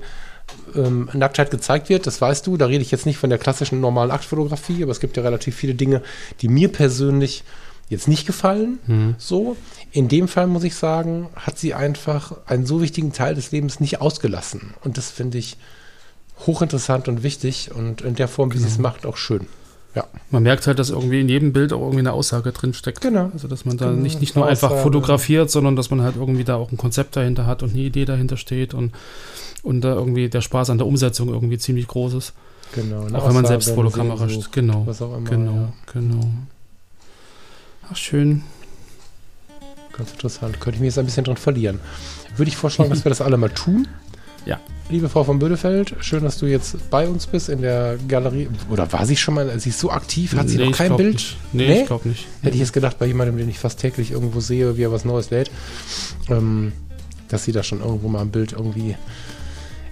ähm, 0.74 1.08
Nacktheit 1.12 1.50
gezeigt 1.50 1.88
wird, 1.88 2.06
das 2.06 2.20
weißt 2.20 2.46
du. 2.46 2.56
Da 2.56 2.66
rede 2.66 2.82
ich 2.82 2.90
jetzt 2.90 3.06
nicht 3.06 3.18
von 3.18 3.30
der 3.30 3.38
klassischen 3.38 3.80
normalen 3.80 4.10
Aktfotografie, 4.10 4.82
aber 4.82 4.92
es 4.92 5.00
gibt 5.00 5.16
ja 5.16 5.22
relativ 5.22 5.54
viele 5.56 5.74
Dinge, 5.74 6.02
die 6.40 6.48
mir 6.48 6.68
persönlich 6.70 7.44
jetzt 7.88 8.08
nicht 8.08 8.26
gefallen. 8.26 8.78
Mhm. 8.86 9.14
So. 9.18 9.56
In 9.90 10.08
dem 10.08 10.26
Fall 10.28 10.46
muss 10.46 10.64
ich 10.64 10.74
sagen, 10.74 11.28
hat 11.36 11.58
sie 11.58 11.74
einfach 11.74 12.36
einen 12.46 12.64
so 12.64 12.80
wichtigen 12.80 13.12
Teil 13.12 13.34
des 13.34 13.52
Lebens 13.52 13.80
nicht 13.80 14.00
ausgelassen. 14.00 14.74
Und 14.82 14.96
das 14.96 15.10
finde 15.10 15.38
ich 15.38 15.56
hochinteressant 16.46 17.08
und 17.08 17.22
wichtig 17.22 17.70
und 17.74 18.00
in 18.00 18.14
der 18.14 18.28
Form, 18.28 18.52
wie 18.52 18.58
sie 18.58 18.66
es 18.66 18.76
Genau. 18.76 18.88
macht, 18.88 19.04
auch 19.06 19.16
schön. 19.16 19.46
Ja. 19.94 20.04
Man 20.30 20.42
merkt 20.42 20.66
halt, 20.66 20.78
dass 20.78 20.88
irgendwie 20.90 21.20
in 21.20 21.28
jedem 21.28 21.52
Bild 21.52 21.72
auch 21.72 21.80
irgendwie 21.80 21.98
eine 21.98 22.12
Aussage 22.14 22.52
drin 22.52 22.72
steckt. 22.72 23.02
Genau. 23.02 23.30
Also, 23.32 23.46
dass 23.46 23.64
man 23.66 23.76
da 23.76 23.90
Genau, 23.90 24.00
nicht, 24.02 24.20
nicht 24.20 24.34
nur 24.36 24.46
einfach 24.46 24.68
Aussage. 24.70 24.82
fotografiert, 24.84 25.50
sondern 25.50 25.76
dass 25.76 25.90
man 25.90 26.00
halt 26.00 26.16
irgendwie 26.16 26.44
da 26.44 26.56
auch 26.56 26.72
ein 26.72 26.78
Konzept 26.78 27.14
dahinter 27.16 27.44
hat 27.46 27.62
und 27.62 27.70
eine 27.72 27.80
Idee 27.82 28.06
dahinter 28.06 28.36
steht 28.38 28.72
und, 28.72 28.92
und 29.62 29.82
da 29.82 29.92
irgendwie 29.94 30.28
der 30.30 30.40
Spaß 30.40 30.70
an 30.70 30.78
der 30.78 30.86
Umsetzung 30.86 31.28
irgendwie 31.28 31.58
ziemlich 31.58 31.86
groß 31.88 32.14
ist. 32.14 32.32
Genau. 32.74 33.00
auch 33.00 33.04
wenn 33.04 33.10
man 33.12 33.20
Aussage, 33.44 33.46
selbst 33.48 33.70
vor 33.72 33.82
der 33.84 33.92
Kamera 33.92 34.28
steht. 34.30 34.50
Genau. 34.52 34.82
Was 34.86 35.02
auch 35.02 35.14
immer. 35.14 35.28
Genau, 35.28 35.52
Ja. 35.52 35.72
genau. 35.92 36.24
Ach, 37.90 37.96
schön. 37.96 38.42
Ganz 39.94 40.12
interessant. 40.12 40.58
Könnte 40.58 40.76
ich 40.76 40.80
mich 40.80 40.86
jetzt 40.86 40.98
ein 40.98 41.04
bisschen 41.04 41.24
dran 41.24 41.36
verlieren. 41.36 41.80
Würde 42.38 42.48
ich 42.48 42.56
vorschlagen, 42.56 42.88
dass 42.88 43.04
wir 43.04 43.10
das 43.10 43.20
alle 43.20 43.36
mal 43.36 43.50
tun. 43.50 43.86
Ja. 44.46 44.58
Liebe 44.90 45.08
Frau 45.08 45.24
von 45.24 45.38
Bödefeld, 45.38 45.94
schön, 46.00 46.22
dass 46.24 46.36
du 46.38 46.46
jetzt 46.46 46.90
bei 46.90 47.06
uns 47.08 47.26
bist 47.26 47.48
in 47.48 47.62
der 47.62 47.96
Galerie. 48.08 48.48
Oder 48.70 48.92
war 48.92 49.06
sie 49.06 49.16
schon 49.16 49.34
mal? 49.34 49.58
Sie 49.58 49.70
ist 49.70 49.78
so 49.78 49.90
aktiv, 49.90 50.34
hat 50.36 50.48
sie 50.48 50.58
Nee, 50.58 50.66
noch 50.66 50.76
kein 50.76 50.96
Bild? 50.96 51.14
Nicht. 51.14 51.36
Nee, 51.52 51.66
Nee? 51.68 51.80
ich 51.82 51.86
glaube 51.86 52.08
nicht. 52.08 52.26
Hätte 52.42 52.54
ich 52.54 52.60
jetzt 52.60 52.72
gedacht, 52.72 52.98
bei 52.98 53.06
jemandem, 53.06 53.38
den 53.38 53.48
ich 53.48 53.58
fast 53.58 53.78
täglich 53.80 54.10
irgendwo 54.10 54.40
sehe, 54.40 54.76
wie 54.76 54.82
er 54.82 54.92
was 54.92 55.04
Neues 55.04 55.30
lädt, 55.30 55.50
ähm, 56.28 56.72
dass 57.28 57.44
sie 57.44 57.52
da 57.52 57.62
schon 57.62 57.80
irgendwo 57.80 58.08
mal 58.08 58.20
ein 58.20 58.30
Bild 58.30 58.52
irgendwie 58.52 58.96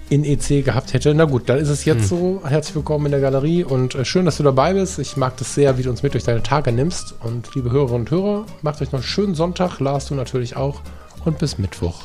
in 0.09 0.23
EC 0.25 0.63
gehabt 0.63 0.93
hätte. 0.93 1.13
Na 1.15 1.23
gut, 1.23 1.47
dann 1.47 1.57
ist 1.57 1.69
es 1.69 1.85
jetzt 1.85 2.01
Hm. 2.01 2.07
so. 2.07 2.41
Herzlich 2.45 2.75
willkommen 2.75 3.05
in 3.05 3.11
der 3.13 3.21
Galerie 3.21 3.63
und 3.63 3.95
äh, 3.95 4.03
schön, 4.05 4.25
dass 4.25 4.37
du 4.37 4.43
dabei 4.43 4.73
bist. 4.73 4.99
Ich 4.99 5.15
mag 5.17 5.37
das 5.37 5.55
sehr, 5.55 5.77
wie 5.77 5.83
du 5.83 5.89
uns 5.89 6.03
mit 6.03 6.13
durch 6.13 6.25
deine 6.25 6.43
Tage 6.43 6.71
nimmst. 6.73 7.15
Und 7.23 7.55
liebe 7.55 7.71
Hörerinnen 7.71 8.01
und 8.01 8.11
Hörer, 8.11 8.45
macht 8.61 8.81
euch 8.81 8.89
noch 8.91 8.99
einen 8.99 9.03
schönen 9.03 9.33
Sonntag. 9.35 9.79
Lars, 9.79 10.07
du 10.07 10.15
natürlich 10.15 10.57
auch. 10.57 10.81
Und 11.25 11.39
bis 11.39 11.57
Mittwoch. 11.57 12.03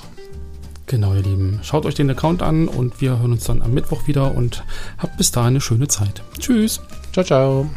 Genau, 0.87 1.15
ihr 1.15 1.23
Lieben. 1.23 1.61
Schaut 1.63 1.85
euch 1.85 1.95
den 1.95 2.11
Account 2.11 2.43
an 2.43 2.69
und 2.69 3.01
wir 3.01 3.19
hören 3.19 3.33
uns 3.33 3.45
dann 3.45 3.63
am 3.63 3.75
Mittwoch 3.75 4.07
wieder 4.07 4.35
und 4.35 4.65
habt 4.99 5.17
bis 5.17 5.33
dahin 5.33 5.49
eine 5.49 5.61
schöne 5.61 5.89
Zeit. 5.89 6.23
Tschüss. 6.39 6.81
Ciao, 7.13 7.25
ciao. 7.25 7.71